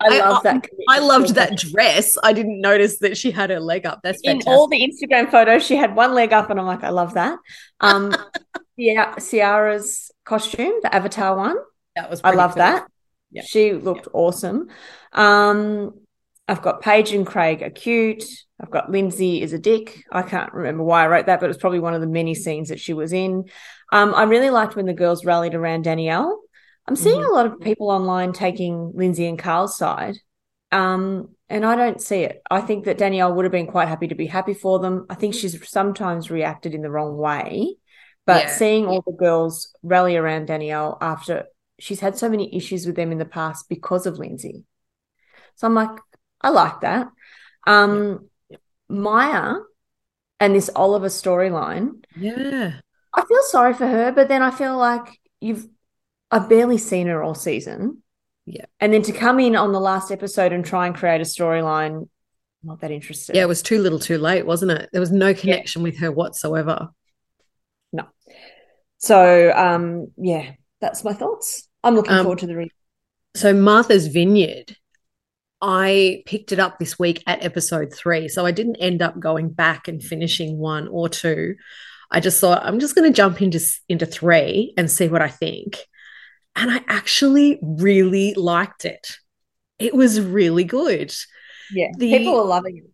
I, 0.00 0.18
love 0.18 0.42
that. 0.42 0.66
I 0.88 0.98
loved 0.98 1.34
that 1.36 1.56
dress. 1.56 2.16
I 2.22 2.32
didn't 2.32 2.60
notice 2.60 2.98
that 2.98 3.16
she 3.16 3.30
had 3.30 3.50
her 3.50 3.60
leg 3.60 3.86
up. 3.86 4.00
That's 4.02 4.20
fantastic. 4.24 4.46
in 4.48 4.52
all 4.52 4.66
the 4.66 4.80
Instagram 4.80 5.30
photos. 5.30 5.64
She 5.64 5.76
had 5.76 5.94
one 5.94 6.14
leg 6.14 6.32
up, 6.32 6.50
and 6.50 6.58
I'm 6.58 6.66
like, 6.66 6.84
I 6.84 6.90
love 6.90 7.14
that. 7.14 7.38
Um, 7.80 8.14
yeah, 8.76 9.14
Ciara's 9.14 10.10
costume, 10.24 10.74
the 10.82 10.94
Avatar 10.94 11.36
one. 11.36 11.56
That 11.96 12.10
was. 12.10 12.20
I 12.24 12.32
love 12.32 12.52
cool. 12.52 12.58
that. 12.58 12.86
Yeah. 13.34 13.42
She 13.42 13.72
looked 13.72 14.06
yeah. 14.06 14.12
awesome. 14.14 14.68
Um, 15.12 16.00
I've 16.46 16.62
got 16.62 16.80
Paige 16.80 17.12
and 17.12 17.26
Craig 17.26 17.62
are 17.62 17.70
cute. 17.70 18.24
I've 18.60 18.70
got 18.70 18.90
Lindsay 18.90 19.42
is 19.42 19.52
a 19.52 19.58
dick. 19.58 20.04
I 20.12 20.22
can't 20.22 20.52
remember 20.52 20.84
why 20.84 21.04
I 21.04 21.08
wrote 21.08 21.26
that, 21.26 21.40
but 21.40 21.46
it 21.46 21.48
was 21.48 21.58
probably 21.58 21.80
one 21.80 21.94
of 21.94 22.00
the 22.00 22.06
many 22.06 22.34
scenes 22.34 22.68
that 22.68 22.80
she 22.80 22.94
was 22.94 23.12
in. 23.12 23.44
Um, 23.92 24.14
I 24.14 24.24
really 24.24 24.50
liked 24.50 24.76
when 24.76 24.86
the 24.86 24.94
girls 24.94 25.24
rallied 25.24 25.54
around 25.54 25.82
Danielle. 25.82 26.40
I'm 26.86 26.96
seeing 26.96 27.20
mm-hmm. 27.20 27.30
a 27.30 27.34
lot 27.34 27.46
of 27.46 27.60
people 27.60 27.90
online 27.90 28.32
taking 28.32 28.92
Lindsay 28.94 29.26
and 29.26 29.38
Carl's 29.38 29.76
side. 29.76 30.16
Um, 30.70 31.30
and 31.48 31.64
I 31.64 31.76
don't 31.76 32.00
see 32.00 32.20
it. 32.20 32.42
I 32.50 32.60
think 32.60 32.84
that 32.84 32.98
Danielle 32.98 33.32
would 33.34 33.44
have 33.44 33.52
been 33.52 33.66
quite 33.66 33.88
happy 33.88 34.08
to 34.08 34.14
be 34.14 34.26
happy 34.26 34.54
for 34.54 34.78
them. 34.78 35.06
I 35.08 35.14
think 35.14 35.34
she's 35.34 35.68
sometimes 35.68 36.30
reacted 36.30 36.74
in 36.74 36.82
the 36.82 36.90
wrong 36.90 37.16
way. 37.16 37.76
But 38.26 38.44
yeah. 38.44 38.52
seeing 38.52 38.86
all 38.86 39.02
the 39.06 39.12
girls 39.12 39.74
rally 39.82 40.16
around 40.16 40.46
Danielle 40.46 40.96
after 41.00 41.44
she's 41.84 42.00
had 42.00 42.16
so 42.16 42.30
many 42.30 42.56
issues 42.56 42.86
with 42.86 42.96
them 42.96 43.12
in 43.12 43.18
the 43.18 43.26
past 43.26 43.68
because 43.68 44.06
of 44.06 44.18
Lindsay. 44.18 44.64
So 45.56 45.66
I'm 45.66 45.74
like, 45.74 45.90
I 46.40 46.48
like 46.48 46.80
that. 46.80 47.08
Um, 47.66 48.30
yeah. 48.48 48.56
Maya 48.88 49.56
and 50.40 50.54
this 50.54 50.70
Oliver 50.74 51.08
storyline. 51.08 52.02
Yeah. 52.16 52.72
I 53.12 53.24
feel 53.26 53.42
sorry 53.42 53.74
for 53.74 53.86
her, 53.86 54.12
but 54.12 54.28
then 54.28 54.40
I 54.42 54.50
feel 54.50 54.78
like 54.78 55.20
you've 55.40 55.66
I've 56.30 56.48
barely 56.48 56.78
seen 56.78 57.06
her 57.08 57.22
all 57.22 57.34
season. 57.34 58.02
Yeah. 58.46 58.64
And 58.80 58.92
then 58.92 59.02
to 59.02 59.12
come 59.12 59.38
in 59.38 59.54
on 59.54 59.72
the 59.72 59.80
last 59.80 60.10
episode 60.10 60.52
and 60.52 60.64
try 60.64 60.86
and 60.86 60.96
create 60.96 61.20
a 61.20 61.24
storyline, 61.24 62.08
not 62.62 62.80
that 62.80 62.92
interested. 62.92 63.36
Yeah, 63.36 63.42
it 63.42 63.48
was 63.48 63.62
too 63.62 63.80
little 63.80 63.98
too 63.98 64.16
late, 64.16 64.46
wasn't 64.46 64.72
it? 64.72 64.88
There 64.90 65.02
was 65.02 65.12
no 65.12 65.34
connection 65.34 65.82
yeah. 65.82 65.84
with 65.84 65.98
her 65.98 66.10
whatsoever. 66.10 66.88
No. 67.92 68.06
So 68.96 69.52
um 69.54 70.12
yeah, 70.16 70.52
that's 70.80 71.04
my 71.04 71.12
thoughts. 71.12 71.68
I'm 71.84 71.94
looking 71.94 72.12
um, 72.12 72.24
forward 72.24 72.40
to 72.40 72.46
the 72.46 72.56
read. 72.56 72.72
so 73.34 73.52
Martha's 73.52 74.08
Vineyard 74.08 74.76
I 75.66 76.22
picked 76.26 76.52
it 76.52 76.58
up 76.58 76.78
this 76.78 76.98
week 76.98 77.22
at 77.26 77.42
episode 77.42 77.90
three. 77.90 78.28
So 78.28 78.44
I 78.44 78.50
didn't 78.50 78.76
end 78.76 79.00
up 79.00 79.18
going 79.18 79.48
back 79.48 79.88
and 79.88 80.02
finishing 80.02 80.58
one 80.58 80.88
or 80.88 81.08
two. 81.08 81.54
I 82.10 82.20
just 82.20 82.38
thought 82.38 82.62
I'm 82.62 82.80
just 82.80 82.94
going 82.94 83.10
to 83.10 83.16
jump 83.16 83.40
into 83.40 83.58
into 83.88 84.04
three 84.04 84.74
and 84.76 84.90
see 84.90 85.08
what 85.08 85.22
I 85.22 85.28
think. 85.28 85.78
And 86.54 86.70
I 86.70 86.84
actually 86.86 87.58
really 87.62 88.34
liked 88.34 88.84
it. 88.84 89.16
It 89.78 89.94
was 89.94 90.20
really 90.20 90.64
good. 90.64 91.14
Yeah, 91.72 91.88
the, 91.96 92.18
people 92.18 92.40
are 92.40 92.44
loving 92.44 92.76
it. 92.76 92.84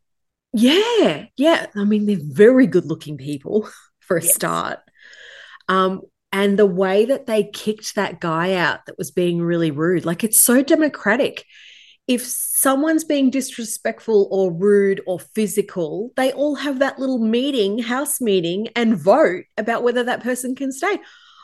Yeah, 0.53 1.27
yeah. 1.37 1.67
I 1.75 1.83
mean, 1.83 2.07
they're 2.07 2.19
very 2.23 2.69
good 2.69 2.87
looking 2.87 3.17
people 3.17 3.69
for 3.99 4.17
a 4.17 4.23
yes. 4.23 4.33
start. 4.33 4.79
Um, 5.69 6.03
and 6.33 6.59
the 6.59 6.67
way 6.67 7.05
that 7.05 7.27
they 7.27 7.45
kicked 7.45 7.95
that 7.95 8.21
guy 8.21 8.55
out 8.55 8.87
that 8.87 8.99
was 8.99 9.11
being 9.11 9.41
really 9.41 9.71
rude, 9.71 10.05
like 10.05 10.25
it's 10.25 10.41
so 10.41 10.63
democratic 10.63 11.45
if 12.11 12.23
someone's 12.27 13.05
being 13.05 13.31
disrespectful 13.31 14.27
or 14.33 14.53
rude 14.53 15.01
or 15.07 15.21
physical, 15.21 16.11
they 16.17 16.33
all 16.33 16.57
have 16.57 16.81
that 16.81 16.99
little 16.99 17.21
meeting, 17.21 17.79
house 17.79 18.21
meeting, 18.21 18.67
and 18.75 18.99
vote 18.99 19.45
about 19.57 19.85
whether 19.85 20.03
that 20.03 20.21
person 20.21 20.57
can 20.57 20.73
stay. 20.73 20.89
I 20.89 20.97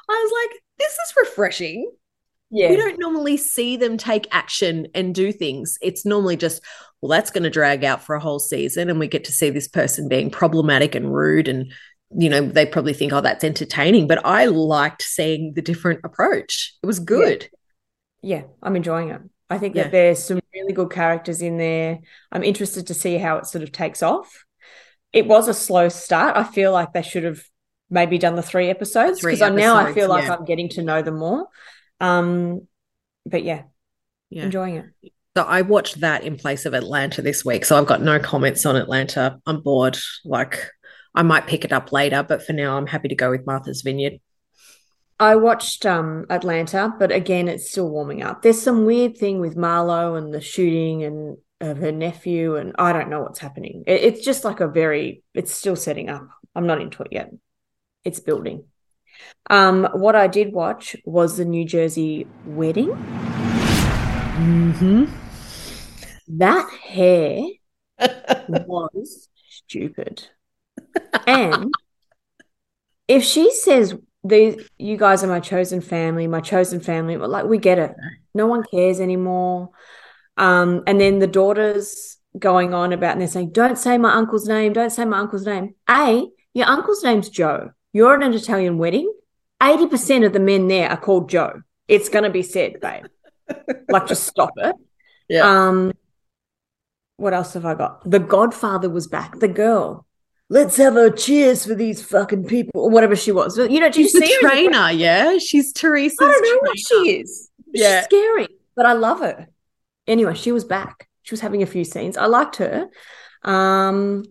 was 0.09 0.33
like, 0.51 0.61
this 0.79 0.93
is 0.93 1.15
refreshing. 1.17 1.89
Yeah. 2.51 2.71
We 2.71 2.77
don't 2.77 2.99
normally 2.99 3.37
see 3.37 3.77
them 3.77 3.97
take 3.97 4.27
action 4.33 4.89
and 4.93 5.15
do 5.15 5.31
things. 5.31 5.79
It's 5.83 6.05
normally 6.05 6.37
just, 6.37 6.61
well, 7.01 7.11
that's 7.11 7.31
going 7.31 7.45
to 7.45 7.51
drag 7.51 7.85
out 7.85 8.03
for 8.03 8.17
a 8.17 8.21
whole 8.21 8.41
season. 8.41 8.91
And 8.91 8.99
we 8.99 9.07
get 9.07 9.23
to 9.27 9.33
see 9.33 9.51
this 9.51 9.69
person 9.69 10.09
being 10.09 10.31
problematic 10.31 10.97
and 10.97 11.15
rude. 11.15 11.47
And, 11.47 11.73
you 12.17 12.29
know, 12.29 12.41
they 12.41 12.67
probably 12.67 12.95
think, 12.95 13.13
oh, 13.13 13.21
that's 13.21 13.45
entertaining. 13.45 14.07
But 14.07 14.25
I 14.25 14.47
liked 14.47 15.03
seeing 15.03 15.55
the 15.55 15.63
different 15.63 16.01
approach. 16.05 16.75
It 16.83 16.87
was 16.87 17.01
good. 17.01 17.49
Yeah, 18.23 18.39
yeah 18.39 18.43
I'm 18.63 18.77
enjoying 18.77 19.11
it. 19.11 19.21
I 19.49 19.59
think 19.59 19.75
yeah. 19.75 19.85
that 19.85 19.93
there's 19.93 20.23
some 20.23 20.41
really 20.55 20.73
good 20.73 20.91
characters 20.91 21.41
in 21.41 21.59
there. 21.59 22.01
I'm 22.33 22.43
interested 22.43 22.89
to 22.89 22.95
see 22.95 23.19
how 23.19 23.37
it 23.39 23.47
sort 23.47 23.63
of 23.63 23.73
takes 23.73 24.03
off. 24.03 24.45
It 25.13 25.27
was 25.27 25.49
a 25.49 25.55
slow 25.55 25.89
start. 25.89 26.37
I 26.37 26.45
feel 26.45 26.73
like 26.73 26.93
they 26.93 27.03
should 27.03 27.25
have 27.25 27.43
maybe 27.89 28.19
done 28.19 28.35
the 28.35 28.43
three 28.43 28.69
episodes 28.69 29.21
because 29.21 29.41
now 29.41 29.77
I 29.77 29.93
feel 29.93 30.09
like 30.09 30.25
yeah. 30.25 30.35
I'm 30.35 30.45
getting 30.45 30.69
to 30.71 30.83
know 30.83 31.03
them 31.03 31.19
more. 31.19 31.47
Um, 32.01 32.67
but 33.25 33.45
yeah, 33.45 33.63
yeah, 34.31 34.45
enjoying 34.45 34.77
it. 34.77 35.13
So 35.37 35.43
I 35.43 35.63
watched 35.63 36.01
that 36.01 36.25
in 36.25 36.37
place 36.37 36.65
of 36.67 36.75
Atlanta 36.75 37.23
this 37.23 37.45
week. 37.45 37.65
So 37.65 37.79
I've 37.79 37.87
got 37.87 38.03
no 38.03 38.19
comments 38.19 38.65
on 38.65 38.75
Atlanta. 38.75 39.39
I'm 39.47 39.61
bored. 39.61 39.99
Like 40.25 40.71
I 41.17 41.23
might 41.23 41.47
pick 41.47 41.65
it 41.65 41.73
up 41.73 41.93
later, 41.93 42.23
but 42.23 42.45
for 42.45 42.53
now, 42.53 42.77
I'm 42.77 42.87
happy 42.87 43.09
to 43.09 43.15
go 43.15 43.31
with 43.31 43.47
Martha's 43.47 43.81
Vineyard. 43.81 44.21
I 45.19 45.37
watched 45.37 45.87
um, 45.87 46.27
Atlanta, 46.29 46.95
but 46.99 47.11
again, 47.11 47.49
it's 47.49 47.71
still 47.71 47.89
warming 47.89 48.23
up. 48.23 48.43
There's 48.43 48.61
some 48.61 48.85
weird 48.85 49.17
thing 49.17 49.41
with 49.41 49.57
Marlo 49.57 50.19
and 50.19 50.33
the 50.33 50.43
shooting 50.43 51.05
and 51.05 51.39
of 51.59 51.79
her 51.79 51.91
nephew, 51.91 52.57
and 52.57 52.75
I 52.79 52.93
don't 52.93 53.09
know 53.09 53.23
what's 53.23 53.39
happening. 53.39 53.85
It, 53.87 54.03
it's 54.03 54.23
just 54.23 54.45
like 54.45 54.61
a 54.61 54.69
very, 54.69 55.23
it's 55.33 55.55
still 55.55 55.75
setting 55.75 56.11
up. 56.11 56.29
I'm 56.55 56.67
not 56.67 56.83
into 56.83 57.03
it 57.03 57.09
yet. 57.13 57.31
It's 58.05 58.21
building. 58.21 58.65
Um, 59.49 59.89
what 59.95 60.15
I 60.15 60.27
did 60.27 60.53
watch 60.53 60.97
was 61.07 61.39
the 61.39 61.47
New 61.47 61.65
Jersey 61.65 62.27
wedding. 62.45 62.91
Mm-hmm. 64.37 65.05
That 66.37 66.71
hair 66.71 67.41
was 68.49 69.29
stupid. 69.49 70.29
And 71.27 71.73
if 73.09 73.25
she 73.25 73.51
says 73.53 73.95
these 74.25 74.69
you 74.79 74.97
guys 74.97 75.23
are 75.23 75.29
my 75.29 75.41
chosen 75.41 75.81
family, 75.81 76.27
my 76.27 76.41
chosen 76.41 76.81
family. 76.81 77.17
But 77.17 77.31
like 77.31 77.47
we 77.47 77.59
get 77.59 77.79
it. 77.79 77.95
No 78.35 78.47
one 78.47 78.65
cares 78.65 79.01
anymore. 79.01 79.71
Um, 80.37 80.83
and 80.87 81.01
then 81.01 81.19
the 81.19 81.27
daughters 81.27 82.19
going 82.39 82.75
on 82.75 82.93
about 82.93 83.13
and 83.13 83.21
they're 83.21 83.29
saying, 83.29 83.53
Don't 83.53 83.79
say 83.79 83.99
my 83.99 84.15
uncle's 84.15 84.47
name, 84.47 84.73
don't 84.73 84.91
say 84.91 85.05
my 85.05 85.19
uncle's 85.19 85.47
name. 85.47 85.75
A, 85.89 86.27
your 86.55 86.67
uncle's 86.67 87.03
name's 87.03 87.29
Joe. 87.29 87.71
You're 87.93 88.15
at 88.15 88.23
an 88.23 88.35
Italian 88.35 88.79
wedding. 88.79 89.11
80% 89.63 90.27
of 90.27 90.35
the 90.35 90.41
men 90.41 90.69
there 90.69 90.91
are 90.91 90.99
called 90.99 91.31
Joe. 91.31 91.63
It's 91.89 92.09
gonna 92.09 92.31
be 92.31 92.43
said, 92.43 92.81
babe. 92.81 93.07
like 93.89 94.07
just 94.07 94.27
stop 94.27 94.51
it. 94.57 94.77
Yeah. 95.29 95.69
Um 95.69 95.93
what 97.17 97.33
else 97.33 97.55
have 97.55 97.65
I 97.65 97.75
got? 97.75 98.09
The 98.09 98.19
Godfather 98.19 98.91
was 98.91 99.07
back. 99.07 99.39
The 99.39 99.49
girl 99.49 100.06
let's 100.49 100.77
have 100.77 100.97
a 100.97 101.11
cheers 101.11 101.67
for 101.67 101.75
these 101.75 102.03
fucking 102.03 102.45
people 102.45 102.83
or 102.83 102.91
whatever 102.91 103.17
she 103.17 103.33
was. 103.33 103.57
You 103.59 103.81
know, 103.81 103.91
she's 103.91 104.13
the 104.13 104.39
trainer, 104.41 104.91
yeah. 104.91 105.39
She's 105.39 105.73
Teresa. 105.73 106.17
I 106.21 106.27
don't 106.27 106.43
know 106.43 106.49
trainer. 106.49 106.61
what 106.63 106.79
she 106.79 107.21
is. 107.21 107.51
Yeah. 107.73 108.01
She's 108.01 108.05
scary, 108.07 108.49
but 108.75 108.87
I 108.87 108.93
love 108.93 109.21
her. 109.21 109.49
Anyway, 110.07 110.35
she 110.35 110.53
was 110.53 110.65
back. 110.65 111.09
She 111.23 111.33
was 111.33 111.41
having 111.41 111.63
a 111.63 111.67
few 111.67 111.85
scenes. 111.85 112.17
I 112.17 112.27
liked 112.27 112.57
her. 112.57 112.89
Um 113.43 114.25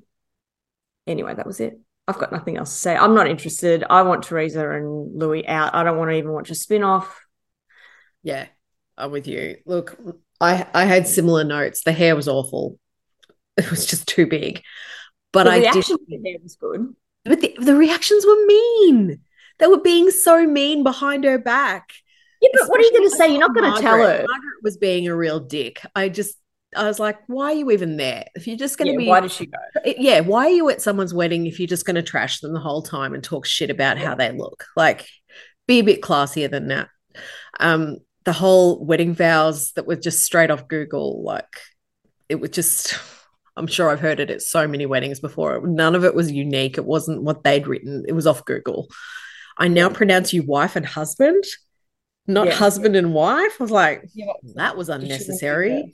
anyway, 1.06 1.36
that 1.36 1.46
was 1.46 1.60
it. 1.60 1.80
I've 2.08 2.20
got 2.20 2.32
nothing 2.32 2.58
else 2.58 2.72
to 2.72 2.80
say. 2.80 2.96
I'm 2.96 3.16
not 3.16 3.28
interested. 3.28 3.84
I 3.90 4.04
want 4.04 4.24
Teresa 4.24 4.70
and 4.70 5.20
Luis 5.20 5.46
out. 5.48 5.74
I 5.74 5.84
don't 5.84 5.98
want 5.98 6.12
to 6.12 6.18
even 6.18 6.32
watch 6.32 6.52
a 6.52 6.56
spin-off. 6.56 7.26
Yeah, 8.22 8.46
I'm 8.98 9.12
with 9.12 9.28
you. 9.28 9.58
Look, 9.66 9.98
I 10.40 10.66
I 10.74 10.86
had 10.86 11.08
similar 11.08 11.44
notes. 11.44 11.84
The 11.84 11.92
hair 11.92 12.16
was 12.16 12.28
awful. 12.28 12.80
It 13.58 13.70
was 13.72 13.86
just 13.86 14.08
too 14.08 14.28
big. 14.28 14.62
But 15.36 15.44
the 15.46 15.52
I 15.52 15.60
did 15.60 15.76
reaction 15.76 15.98
to 15.98 16.06
the 16.08 16.30
hair 16.30 16.38
was 16.42 16.56
good. 16.56 16.96
but 17.26 17.42
the, 17.42 17.56
the 17.60 17.76
reactions 17.76 18.26
were 18.26 18.46
mean. 18.46 19.20
They 19.60 19.68
were 19.68 19.80
being 19.82 20.12
so 20.12 20.46
mean 20.48 20.84
behind 20.84 21.24
her 21.24 21.38
back. 21.38 21.92
Yeah, 22.42 22.50
but 22.54 22.70
what 22.70 22.80
are 22.80 22.84
you 22.84 22.92
going 22.92 23.10
to 23.10 23.16
say? 23.16 23.30
You're 23.30 23.40
not 23.40 23.56
going 23.56 23.74
to 23.74 23.82
tell 23.82 23.98
her. 23.98 24.26
Margaret 24.28 24.64
was 24.64 24.78
being 24.78 25.08
a 25.08 25.16
real 25.16 25.40
dick. 25.40 25.82
I 25.96 26.10
just 26.10 26.36
I 26.76 26.84
was 26.88 27.00
like, 27.00 27.18
why 27.28 27.52
are 27.52 27.56
you 27.56 27.72
even 27.72 27.96
there? 27.96 28.26
If 28.36 28.48
you're 28.48 28.58
just 28.58 28.78
going 28.78 28.88
to 28.88 28.94
Yeah, 28.94 28.98
be 28.98 29.08
why 29.08 29.22
does 29.22 29.34
she 29.34 29.46
go? 29.46 29.58
yeah, 29.86 30.20
why 30.20 30.48
are 30.48 30.50
you 30.50 30.70
at 30.70 30.82
someone's 30.82 31.14
wedding 31.14 31.46
if 31.48 31.60
you're 31.60 31.68
just 31.68 31.86
going 31.86 31.96
to 31.96 32.04
trash 32.04 32.42
them 32.42 32.54
the 32.54 32.60
whole 32.60 32.82
time 32.82 33.14
and 33.14 33.24
talk 33.24 33.46
shit 33.46 33.70
about 33.70 33.98
how 33.98 34.14
they 34.16 34.32
look? 34.32 34.66
Like, 34.76 35.08
be 35.68 35.80
a 35.80 35.84
bit 35.84 36.02
classier 36.02 36.52
than 36.52 36.68
that. 36.68 36.90
Um, 37.62 37.98
the 38.26 38.34
whole 38.34 38.84
wedding 38.84 39.14
vows 39.14 39.72
that 39.74 39.88
were 39.88 39.96
just 39.96 40.24
straight 40.26 40.52
off 40.52 40.68
Google, 40.68 41.24
like, 41.24 41.48
it 42.28 42.36
was 42.36 42.50
just. 42.52 42.96
I'm 43.58 43.68
sure 43.68 43.90
I've 43.90 44.02
heard 44.02 44.20
it 44.20 44.30
at 44.30 44.42
so 44.42 44.68
many 44.68 44.86
weddings 44.86 45.20
before. 45.20 45.66
None 45.66 45.96
of 45.96 46.04
it 46.04 46.14
was 46.14 46.32
unique. 46.32 46.78
It 46.78 46.86
wasn't 46.86 47.22
what 47.24 47.44
they'd 47.44 47.68
written. 47.68 48.04
It 48.08 48.12
was 48.14 48.28
off 48.28 48.44
Google. 48.46 48.90
I 49.58 49.70
now 49.70 49.90
pronounce 49.90 50.34
you 50.34 50.44
wife 50.44 50.76
and 50.76 50.86
husband, 50.86 51.44
not 52.28 52.48
Yeah. 52.48 52.54
husband 52.54 52.96
and 52.96 53.14
wife. 53.14 53.54
I 53.60 53.64
was 53.64 53.72
like, 53.72 54.04
Yeah, 54.14 54.34
that 54.56 54.76
was 54.76 54.90
unnecessary. 54.90 55.94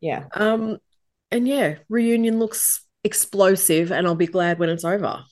Yeah. 0.00 0.24
Um, 0.34 0.78
and 1.30 1.48
yeah, 1.48 1.76
reunion 1.88 2.38
looks 2.38 2.84
explosive, 3.04 3.90
and 3.92 4.06
I'll 4.06 4.14
be 4.14 4.26
glad 4.26 4.58
when 4.58 4.68
it's 4.68 4.84
over. 4.84 5.24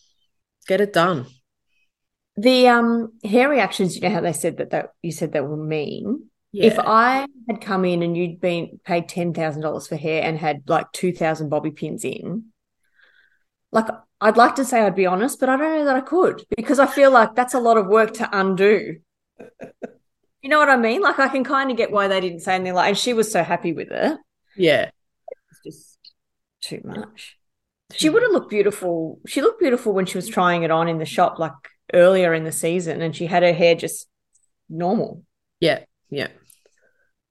Get 0.67 0.81
it 0.81 0.93
done. 0.93 1.27
The 2.37 2.69
um 2.69 3.13
hair 3.25 3.49
reactions, 3.49 3.97
you 3.97 4.03
know 4.03 4.11
how 4.11 4.21
they 4.21 4.33
said 4.33 4.59
that 4.59 4.71
that 4.71 4.91
you 5.03 5.11
said 5.13 5.33
they 5.33 5.41
were 5.41 5.57
mean. 5.57 6.31
If 6.53 6.79
I 6.79 7.27
had 7.49 7.61
come 7.61 7.85
in 7.85 8.03
and 8.03 8.17
you'd 8.17 8.41
been 8.41 8.81
paid 8.85 9.09
ten 9.09 9.35
thousand 9.35 9.63
dollars 9.63 9.87
for 9.87 9.97
hair 9.97 10.23
and 10.23 10.39
had 10.39 10.63
like 10.67 10.91
two 10.93 11.13
thousand 11.13 11.49
bobby 11.51 11.71
pins 11.71 12.05
in, 12.05 12.47
like 13.73 13.87
I'd 14.21 14.37
like 14.37 14.57
to 14.57 14.65
say 14.65 14.81
I'd 14.81 14.95
be 14.97 15.07
honest, 15.07 15.41
but 15.41 15.49
I 15.49 15.57
don't 15.57 15.79
know 15.79 15.85
that 15.85 15.97
I 15.97 16.01
could 16.01 16.43
because 16.57 16.79
I 16.79 16.87
feel 16.87 17.11
like 17.11 17.35
that's 17.35 17.55
a 17.55 17.61
lot 17.61 17.77
of 17.77 17.87
work 17.87 18.15
to 18.15 18.29
undo. 18.33 18.97
You 20.41 20.51
know 20.51 20.59
what 20.59 20.69
I 20.69 20.77
mean? 20.77 21.03
Like 21.03 21.19
I 21.19 21.29
can 21.29 21.43
kind 21.43 21.71
of 21.71 21.77
get 21.77 21.91
why 21.91 22.07
they 22.09 22.21
didn't 22.21 22.41
say 22.41 22.55
anything 22.55 22.75
like, 22.75 22.89
and 22.89 22.99
she 22.99 23.13
was 23.13 23.31
so 23.31 23.43
happy 23.43 23.73
with 23.73 23.89
it. 23.91 24.19
yeah, 24.55 24.91
It's 25.51 25.61
just 25.65 25.99
too 26.61 26.81
much. 26.85 27.37
She 27.93 28.09
would 28.09 28.23
have 28.23 28.33
looked 28.33 28.51
beautiful. 28.51 29.19
She 29.27 29.41
looked 29.41 29.61
beautiful 29.61 29.93
when 29.93 30.07
she 30.07 30.19
was 30.19 30.29
trying 30.29 30.63
it 30.63 30.71
on 30.71 30.89
in 30.89 30.99
the 30.99 31.07
shop, 31.07 31.39
like 31.39 31.53
earlier 31.95 32.35
in 32.35 32.45
the 32.45 32.53
season, 32.53 33.01
and 33.03 33.17
she 33.17 33.27
had 33.27 33.43
her 33.43 33.53
hair 33.53 33.75
just 33.75 34.09
normal. 34.69 35.23
yeah, 35.61 35.85
yeah. 36.11 36.29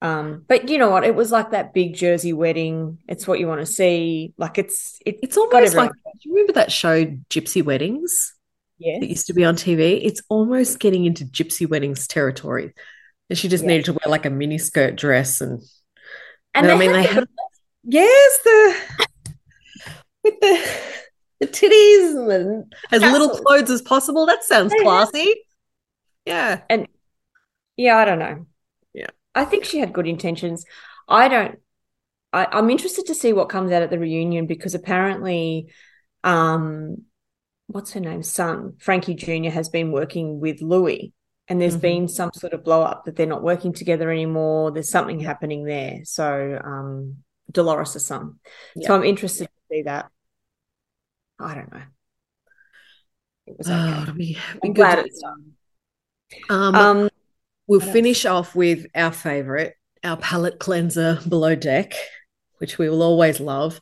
Um, 0.02 0.46
but 0.48 0.70
you 0.70 0.78
know 0.78 0.90
what? 0.92 1.04
It 1.04 1.16
was 1.16 1.32
like 1.32 1.52
that 1.52 1.74
big 1.74 1.96
Jersey 1.96 2.32
wedding. 2.34 3.00
It's 3.08 3.28
what 3.28 3.40
you 3.40 3.48
want 3.48 3.62
to 3.62 3.66
see. 3.66 4.34
Like 4.38 4.58
it's 4.60 5.00
it, 5.06 5.18
It's 5.24 5.38
almost 5.38 5.76
like 5.76 5.92
do 5.92 6.30
you 6.30 6.34
remember 6.34 6.54
that 6.54 6.72
show 6.72 7.06
Gypsy 7.32 7.64
Weddings 7.64 8.36
Yeah. 8.78 9.00
that 9.00 9.10
used 9.10 9.26
to 9.28 9.34
be 9.34 9.44
on 9.44 9.56
TV? 9.56 10.00
It's 10.04 10.22
almost 10.30 10.80
getting 10.80 11.06
into 11.06 11.26
Gypsy 11.26 11.68
Weddings 11.68 12.08
territory. 12.08 12.74
And 13.30 13.38
she 13.40 13.48
just 13.48 13.64
Yeah. 13.64 13.70
needed 13.70 13.86
to 13.86 13.94
wear 13.94 14.10
like 14.12 14.26
a 14.28 14.30
mini 14.30 14.58
skirt 14.60 14.96
dress 14.96 15.42
and 15.42 15.62
and 16.54 16.72
I 16.72 16.78
mean, 16.78 16.92
they 16.92 17.02
the- 17.04 17.08
have- 17.14 17.28
yes, 17.84 18.38
the 18.44 18.76
with 20.24 20.40
the 20.42 20.70
the 21.40 21.48
titties 21.48 22.10
and 22.16 22.30
the, 22.30 22.66
as 22.92 23.02
little 23.02 23.30
clothes 23.30 23.70
as 23.72 23.82
possible. 23.82 24.26
That 24.28 24.44
sounds 24.44 24.74
classy. 24.82 25.36
Yeah. 26.26 26.62
And 26.70 26.88
yeah, 27.78 27.98
I 27.98 28.06
don't 28.06 28.20
know. 28.20 28.46
I 29.38 29.46
think 29.46 29.66
she 29.66 29.78
had 29.80 29.94
good 29.94 30.08
intentions. 30.08 30.66
I 31.08 31.28
don't. 31.28 31.60
I, 32.34 32.48
I'm 32.52 32.70
interested 32.70 33.06
to 33.06 33.16
see 33.16 33.34
what 33.34 33.50
comes 33.50 33.72
out 33.72 33.84
at 33.84 33.90
the 33.90 34.00
reunion 34.00 34.48
because 34.48 34.76
apparently, 34.76 35.72
um, 36.24 37.04
what's 37.68 37.94
her 37.94 38.00
name? 38.00 38.24
Son 38.24 38.74
Frankie 38.80 39.14
Jr. 39.16 39.52
has 39.52 39.70
been 39.70 39.92
working 39.92 40.40
with 40.40 40.62
Luis, 40.62 41.12
and 41.48 41.62
there's 41.62 41.78
Mhm. 41.78 41.82
been 41.82 42.08
some 42.08 42.32
sort 42.34 42.54
of 42.54 42.64
blow 42.64 42.82
up 42.82 43.06
that 43.06 43.16
they're 43.16 43.26
not 43.28 43.44
working 43.44 43.74
together 43.74 44.10
anymore. 44.10 44.72
There's 44.72 44.90
something 44.90 45.20
happening 45.20 45.64
there. 45.64 46.00
So, 46.04 46.60
um, 46.64 47.24
Dolores' 47.52 48.06
son. 48.06 48.40
Yeah. 48.76 48.88
So 48.88 48.96
I'm 48.96 49.04
interested 49.04 49.46
to 49.46 49.76
see 49.76 49.84
that. 49.84 50.10
I 51.40 51.54
don't 51.54 51.72
know. 51.72 51.84
It 53.46 53.58
was 53.58 53.68
okay. 53.68 53.80
Oh, 53.80 54.02
it'll 54.02 54.14
be, 54.16 54.34
be 54.34 54.60
I'm 54.64 54.74
good 54.74 54.76
glad 54.76 55.00
it's 55.00 55.22
done. 55.22 55.54
Um, 56.50 56.76
Um, 56.76 57.10
we'll 57.68 57.80
finish 57.80 58.26
off 58.26 58.56
with 58.56 58.86
our 58.96 59.12
favorite, 59.12 59.76
our 60.04 60.18
palate 60.18 60.60
cleanser 60.60 61.20
below 61.28 61.56
deck, 61.56 61.94
which 62.58 62.78
we 62.78 62.90
will 62.90 63.04
always 63.04 63.40
love. 63.40 63.80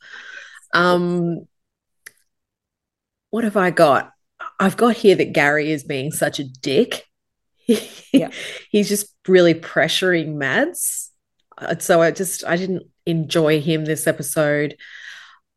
Um, 0.73 1.47
what 3.29 3.43
have 3.43 3.57
I 3.57 3.71
got? 3.71 4.11
I've 4.59 4.77
got 4.77 4.95
here 4.95 5.15
that 5.15 5.33
Gary 5.33 5.71
is 5.71 5.83
being 5.83 6.11
such 6.11 6.39
a 6.39 6.43
dick. 6.43 7.03
Yeah. 8.13 8.29
He's 8.69 8.87
just 8.87 9.07
really 9.27 9.53
pressuring 9.53 10.35
Mads. 10.35 11.11
Uh, 11.57 11.75
So 11.79 12.01
I 12.01 12.11
just 12.11 12.45
I 12.45 12.55
didn't 12.55 12.83
enjoy 13.05 13.59
him 13.59 13.83
this 13.83 14.07
episode. 14.07 14.77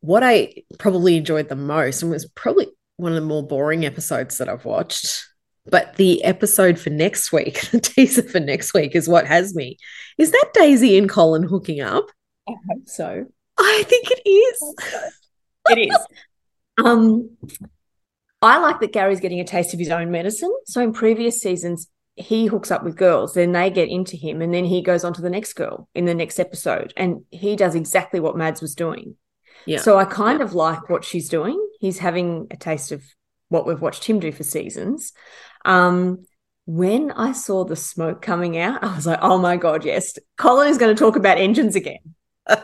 What 0.01 0.23
I 0.23 0.55
probably 0.77 1.15
enjoyed 1.15 1.47
the 1.47 1.55
most, 1.55 2.01
and 2.01 2.11
was 2.11 2.25
probably 2.25 2.67
one 2.97 3.13
of 3.13 3.15
the 3.15 3.25
more 3.27 3.47
boring 3.47 3.85
episodes 3.85 4.39
that 4.39 4.49
I've 4.49 4.65
watched, 4.65 5.28
but 5.69 5.95
the 5.95 6.23
episode 6.23 6.79
for 6.79 6.89
next 6.89 7.31
week, 7.31 7.61
the 7.71 7.79
teaser 7.79 8.23
for 8.23 8.39
next 8.39 8.73
week, 8.73 8.95
is 8.95 9.07
what 9.07 9.27
has 9.27 9.55
me. 9.55 9.77
Is 10.17 10.31
that 10.31 10.51
Daisy 10.53 10.97
and 10.97 11.09
Colin 11.09 11.43
hooking 11.43 11.81
up? 11.81 12.05
I 12.47 12.53
hope 12.69 12.87
so. 12.87 13.25
I 13.57 13.83
think 13.87 14.07
it 14.11 14.29
is. 14.29 14.75
It 15.69 15.89
is. 15.89 15.97
Um, 16.81 17.31
I 18.41 18.59
like 18.59 18.79
that 18.79 18.93
Gary's 18.93 19.19
getting 19.19 19.41
a 19.41 19.43
taste 19.43 19.73
of 19.73 19.79
his 19.79 19.89
own 19.89 20.11
medicine. 20.11 20.55
So 20.65 20.79
in 20.79 20.93
previous 20.93 21.41
seasons, 21.41 21.89
he 22.15 22.45
hooks 22.45 22.71
up 22.71 22.83
with 22.83 22.95
girls, 22.95 23.33
then 23.33 23.51
they 23.51 23.69
get 23.69 23.89
into 23.89 24.15
him, 24.15 24.41
and 24.41 24.53
then 24.53 24.65
he 24.65 24.81
goes 24.81 25.03
on 25.03 25.13
to 25.13 25.21
the 25.21 25.29
next 25.29 25.53
girl 25.53 25.89
in 25.93 26.05
the 26.05 26.13
next 26.13 26.39
episode. 26.39 26.93
And 26.95 27.25
he 27.31 27.55
does 27.55 27.75
exactly 27.75 28.19
what 28.19 28.37
Mads 28.37 28.61
was 28.61 28.75
doing. 28.75 29.15
Yeah. 29.65 29.79
So 29.79 29.97
I 29.97 30.05
kind 30.05 30.41
of 30.41 30.53
like 30.53 30.89
what 30.89 31.03
she's 31.03 31.27
doing. 31.27 31.61
He's 31.79 31.99
having 31.99 32.47
a 32.51 32.57
taste 32.57 32.91
of 32.91 33.03
what 33.49 33.65
we've 33.65 33.81
watched 33.81 34.05
him 34.05 34.19
do 34.19 34.31
for 34.31 34.43
seasons. 34.43 35.11
Um, 35.65 36.25
when 36.65 37.11
I 37.11 37.31
saw 37.31 37.63
the 37.65 37.75
smoke 37.75 38.21
coming 38.21 38.57
out, 38.57 38.83
I 38.83 38.95
was 38.95 39.07
like, 39.07 39.19
oh 39.21 39.37
my 39.39 39.57
God, 39.57 39.83
yes. 39.85 40.17
Colin 40.37 40.69
is 40.69 40.77
going 40.77 40.95
to 40.95 40.99
talk 40.99 41.15
about 41.15 41.37
engines 41.37 41.75
again. 41.75 41.99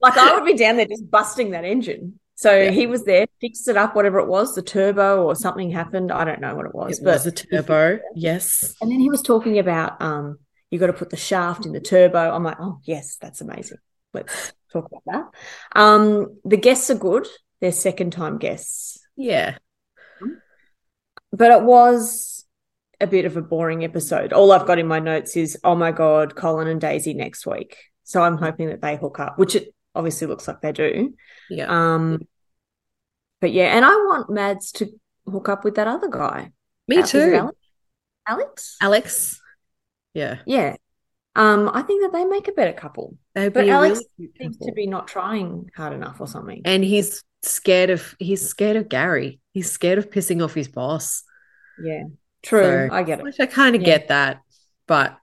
Like 0.00 0.16
I 0.16 0.32
would 0.34 0.44
be 0.44 0.54
down 0.54 0.76
there 0.76 0.86
just 0.86 1.10
busting 1.10 1.50
that 1.50 1.64
engine. 1.64 2.20
So 2.36 2.56
Yeah. 2.56 2.70
he 2.70 2.86
was 2.86 3.04
there, 3.04 3.26
fixed 3.40 3.66
it 3.66 3.76
up, 3.76 3.96
whatever 3.96 4.20
it 4.20 4.28
was, 4.28 4.54
the 4.54 4.62
turbo 4.62 5.24
or 5.24 5.34
something 5.34 5.70
happened. 5.72 6.12
I 6.12 6.24
don't 6.24 6.40
know 6.40 6.54
what 6.54 6.66
it 6.66 6.74
was, 6.74 7.00
it 7.00 7.04
but 7.04 7.14
was 7.14 7.26
a 7.26 7.32
turbo. 7.32 7.98
Yes. 8.14 8.74
and 8.80 8.92
then 8.92 9.00
he 9.00 9.10
was 9.10 9.22
talking 9.22 9.58
about 9.58 10.00
um, 10.00 10.38
you 10.70 10.78
got 10.78 10.86
to 10.86 10.92
put 10.92 11.10
the 11.10 11.16
shaft 11.16 11.66
in 11.66 11.72
the 11.72 11.80
turbo. 11.80 12.30
I'm 12.32 12.44
like, 12.44 12.58
oh 12.60 12.78
yes, 12.84 13.16
that's 13.20 13.40
amazing. 13.40 13.78
Let's 14.14 14.52
talk 14.72 14.86
about 14.86 15.02
that. 15.06 15.80
Um, 15.80 16.38
the 16.44 16.56
guests 16.58 16.90
are 16.90 16.94
good. 16.94 17.26
They're 17.60 17.72
second 17.72 18.12
time 18.12 18.38
guests, 18.38 19.00
Yeah. 19.16 19.58
But 21.32 21.50
it 21.50 21.62
was 21.62 22.44
a 23.00 23.06
bit 23.06 23.24
of 23.24 23.36
a 23.36 23.42
boring 23.42 23.84
episode. 23.84 24.32
All 24.32 24.52
I've 24.52 24.66
got 24.66 24.78
in 24.78 24.86
my 24.86 24.98
notes 24.98 25.36
is, 25.36 25.58
oh 25.62 25.74
my 25.74 25.92
god, 25.92 26.34
Colin 26.34 26.68
and 26.68 26.80
Daisy 26.80 27.14
next 27.14 27.46
week. 27.46 27.76
So 28.04 28.22
I'm 28.22 28.38
hoping 28.38 28.68
that 28.68 28.80
they 28.80 28.96
hook 28.96 29.20
up, 29.20 29.38
which 29.38 29.54
it 29.54 29.74
obviously 29.94 30.26
looks 30.26 30.48
like 30.48 30.60
they 30.60 30.72
do. 30.72 31.14
Yeah. 31.50 31.66
Um, 31.68 32.20
but 33.40 33.52
yeah, 33.52 33.76
and 33.76 33.84
I 33.84 33.90
want 33.90 34.30
Mads 34.30 34.72
to 34.72 34.88
hook 35.30 35.48
up 35.48 35.64
with 35.64 35.76
that 35.76 35.86
other 35.86 36.08
guy. 36.08 36.50
Me 36.88 37.02
too. 37.02 37.34
Alex? 37.34 37.58
Alex? 38.26 38.76
Alex. 38.80 39.40
Yeah. 40.14 40.38
Yeah. 40.46 40.76
Um, 41.36 41.70
I 41.72 41.82
think 41.82 42.02
that 42.02 42.12
they 42.12 42.24
make 42.24 42.48
a 42.48 42.52
better 42.52 42.72
couple. 42.72 43.16
They'd 43.34 43.52
But 43.52 43.68
Alex 43.68 44.00
really 44.18 44.32
Seems 44.38 44.56
to 44.58 44.72
be 44.72 44.86
not 44.86 45.06
trying 45.06 45.70
hard 45.76 45.92
enough 45.92 46.20
or 46.20 46.26
something. 46.26 46.62
And 46.64 46.82
he's 46.82 47.22
scared 47.42 47.90
of 47.90 48.16
he's 48.18 48.48
scared 48.48 48.76
of 48.76 48.88
Gary. 48.88 49.40
He's 49.52 49.70
scared 49.70 49.98
of 49.98 50.10
pissing 50.10 50.42
off 50.42 50.54
his 50.54 50.66
boss. 50.68 51.22
Yeah. 51.80 52.04
True. 52.42 52.88
So- 52.88 52.94
I 52.94 53.02
get 53.04 53.20
it. 53.20 53.22
Which 53.24 53.38
I 53.38 53.46
kind 53.46 53.76
of 53.76 53.82
Yeah. 53.82 53.86
get 53.86 54.08
that. 54.08 54.40
But 54.88 55.16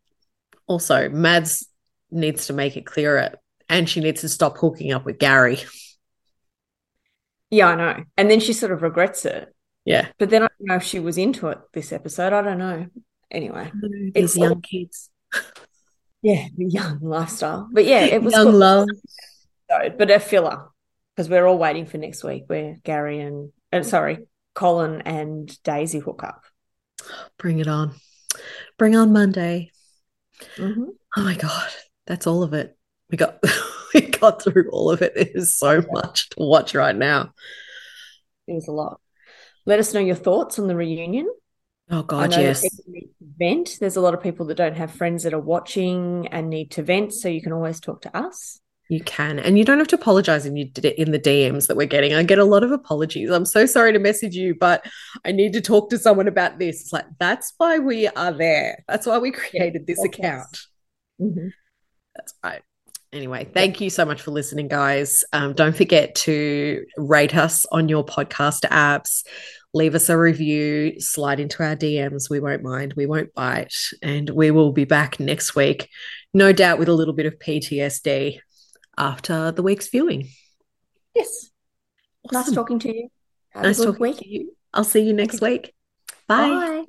also 0.67 1.09
Mads 1.09 1.67
needs 2.11 2.47
to 2.47 2.53
make 2.53 2.77
it 2.77 2.85
clearer 2.85 3.31
and 3.67 3.89
she 3.89 3.99
needs 3.99 4.21
to 4.21 4.29
stop 4.29 4.57
hooking 4.57 4.93
up 4.93 5.05
with 5.05 5.17
Gary. 5.19 5.57
Yeah, 7.49 7.67
I 7.67 7.75
know. 7.75 8.03
And 8.17 8.29
then 8.31 8.39
she 8.39 8.53
sort 8.53 8.71
of 8.71 8.81
regrets 8.81 9.25
it. 9.25 9.53
Yeah. 9.85 10.07
But 10.17 10.29
then 10.29 10.43
I 10.43 10.47
don't 10.47 10.67
know 10.67 10.75
if 10.75 10.83
she 10.83 10.99
was 10.99 11.17
into 11.17 11.47
it 11.49 11.59
this 11.73 11.91
episode. 11.91 12.33
I 12.33 12.41
don't 12.41 12.57
know. 12.57 12.87
Anyway. 13.31 13.71
These 13.81 14.11
It's- 14.15 14.37
young 14.37 14.61
kids. 14.61 15.09
Yeah, 16.25 16.47
young 16.57 17.01
lifestyle. 17.01 17.69
But 17.71 17.85
yeah, 17.85 17.99
it 17.99 18.23
was 18.23 18.33
young 18.33 18.45
cool. 18.45 18.53
love. 18.53 18.87
but 19.69 20.09
a 20.09 20.19
filler 20.19 20.69
because 21.15 21.29
we're 21.29 21.45
all 21.45 21.59
waiting 21.59 21.85
for 21.85 21.99
next 21.99 22.23
week 22.23 22.45
where 22.47 22.77
Gary 22.83 23.19
and, 23.19 23.51
and 23.71 23.85
sorry, 23.85 24.25
Colin 24.55 25.03
and 25.03 25.55
Daisy 25.61 25.99
hook 25.99 26.23
up. 26.23 26.41
Bring 27.37 27.59
it 27.59 27.67
on. 27.67 27.93
Bring 28.79 28.95
on 28.95 29.13
Monday. 29.13 29.69
Mhm. 30.57 30.87
Oh 31.15 31.23
my 31.23 31.35
God. 31.35 31.69
That's 32.07 32.25
all 32.25 32.41
of 32.41 32.55
it. 32.55 32.75
We 33.11 33.19
got 33.19 33.37
we 33.93 34.01
got 34.01 34.41
through 34.41 34.71
all 34.71 34.89
of 34.89 35.03
it. 35.03 35.13
There's 35.13 35.53
so 35.53 35.83
much 35.91 36.29
to 36.31 36.37
watch 36.39 36.73
right 36.73 36.95
now. 36.95 37.35
It 38.47 38.53
was 38.53 38.67
a 38.67 38.71
lot. 38.71 38.99
Let 39.67 39.77
us 39.77 39.93
know 39.93 39.99
your 39.99 40.15
thoughts 40.15 40.57
on 40.57 40.65
the 40.65 40.75
reunion. 40.75 41.29
Oh 41.89 42.01
God, 42.01 42.31
yes. 42.31 42.65
vent. 43.39 43.77
There's 43.79 43.95
a 43.95 44.01
lot 44.01 44.13
of 44.13 44.21
people 44.21 44.45
that 44.47 44.55
don't 44.55 44.77
have 44.77 44.91
friends 44.91 45.23
that 45.23 45.33
are 45.33 45.39
watching 45.39 46.27
and 46.27 46.49
need 46.49 46.71
to 46.71 46.83
vent, 46.83 47.13
so 47.13 47.29
you 47.29 47.41
can 47.41 47.53
always 47.53 47.79
talk 47.79 48.01
to 48.01 48.17
us. 48.17 48.59
You 48.89 49.01
can, 49.01 49.39
and 49.39 49.57
you 49.57 49.65
don't 49.65 49.79
have 49.79 49.87
to 49.89 49.95
apologize 49.95 50.45
in 50.45 50.55
you 50.55 50.69
in 50.97 51.11
the 51.11 51.19
DMs 51.19 51.67
that 51.67 51.77
we're 51.77 51.87
getting. 51.87 52.13
I 52.13 52.21
get 52.21 52.37
a 52.37 52.45
lot 52.45 52.63
of 52.63 52.71
apologies. 52.71 53.31
I'm 53.31 53.45
so 53.45 53.65
sorry 53.65 53.93
to 53.93 53.99
message 53.99 54.35
you, 54.35 54.55
but 54.55 54.85
I 55.25 55.31
need 55.31 55.53
to 55.53 55.61
talk 55.61 55.89
to 55.89 55.97
someone 55.97 56.27
about 56.27 56.59
this. 56.59 56.81
It's 56.81 56.93
like 56.93 57.05
that's 57.19 57.53
why 57.57 57.79
we 57.79 58.07
are 58.07 58.31
there. 58.31 58.83
That's 58.87 59.07
why 59.07 59.17
we 59.17 59.31
created 59.31 59.87
this 59.87 60.03
account. 60.03 60.59
Mm-hmm. 61.19 61.47
That's 62.15 62.33
right. 62.43 62.61
Anyway, 63.11 63.47
thank 63.53 63.79
you 63.79 63.89
so 63.89 64.05
much 64.05 64.21
for 64.21 64.31
listening, 64.31 64.67
guys. 64.67 65.23
Um, 65.31 65.53
don't 65.53 65.75
forget 65.75 66.15
to 66.15 66.85
rate 66.97 67.35
us 67.35 67.65
on 67.71 67.87
your 67.87 68.05
podcast 68.05 68.61
apps. 68.69 69.23
Leave 69.75 69.93
us 69.93 70.07
a 70.07 70.17
review, 70.17 71.01
slide 71.01 71.37
into 71.37 71.61
our 71.61 71.75
DMs. 71.75 72.29
We 72.29 72.39
won't 72.39 72.63
mind. 72.63 72.93
We 72.93 73.05
won't 73.05 73.33
bite. 73.33 73.75
And 74.01 74.29
we 74.29 74.49
will 74.49 74.71
be 74.71 74.85
back 74.85 75.19
next 75.19 75.53
week, 75.53 75.89
no 76.33 76.53
doubt 76.53 76.79
with 76.79 76.87
a 76.87 76.93
little 76.93 77.13
bit 77.13 77.25
of 77.25 77.37
PTSD 77.39 78.39
after 78.97 79.51
the 79.51 79.61
week's 79.61 79.89
viewing. 79.89 80.29
Yes. 81.13 81.49
Awesome. 82.23 82.39
Nice 82.39 82.51
talking 82.53 82.79
to 82.79 82.87
you. 82.87 83.09
Have 83.49 83.63
nice 83.63 83.83
talking 83.83 83.99
week. 83.99 84.17
to 84.19 84.29
you. 84.29 84.55
I'll 84.73 84.85
see 84.85 85.01
you 85.01 85.11
next 85.11 85.41
week. 85.41 85.73
Bye. 86.25 86.47
Bye. 86.47 86.85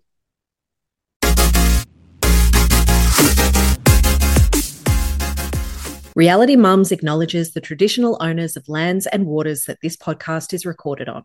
Reality 6.15 6.57
Mums 6.57 6.93
acknowledges 6.93 7.53
the 7.53 7.61
traditional 7.61 8.17
owners 8.21 8.57
of 8.57 8.69
lands 8.71 9.07
and 9.09 9.27
waters 9.27 9.65
that 9.65 9.79
this 9.83 9.99
podcast 9.99 10.55
is 10.55 10.65
recorded 10.65 11.11
on 11.11 11.25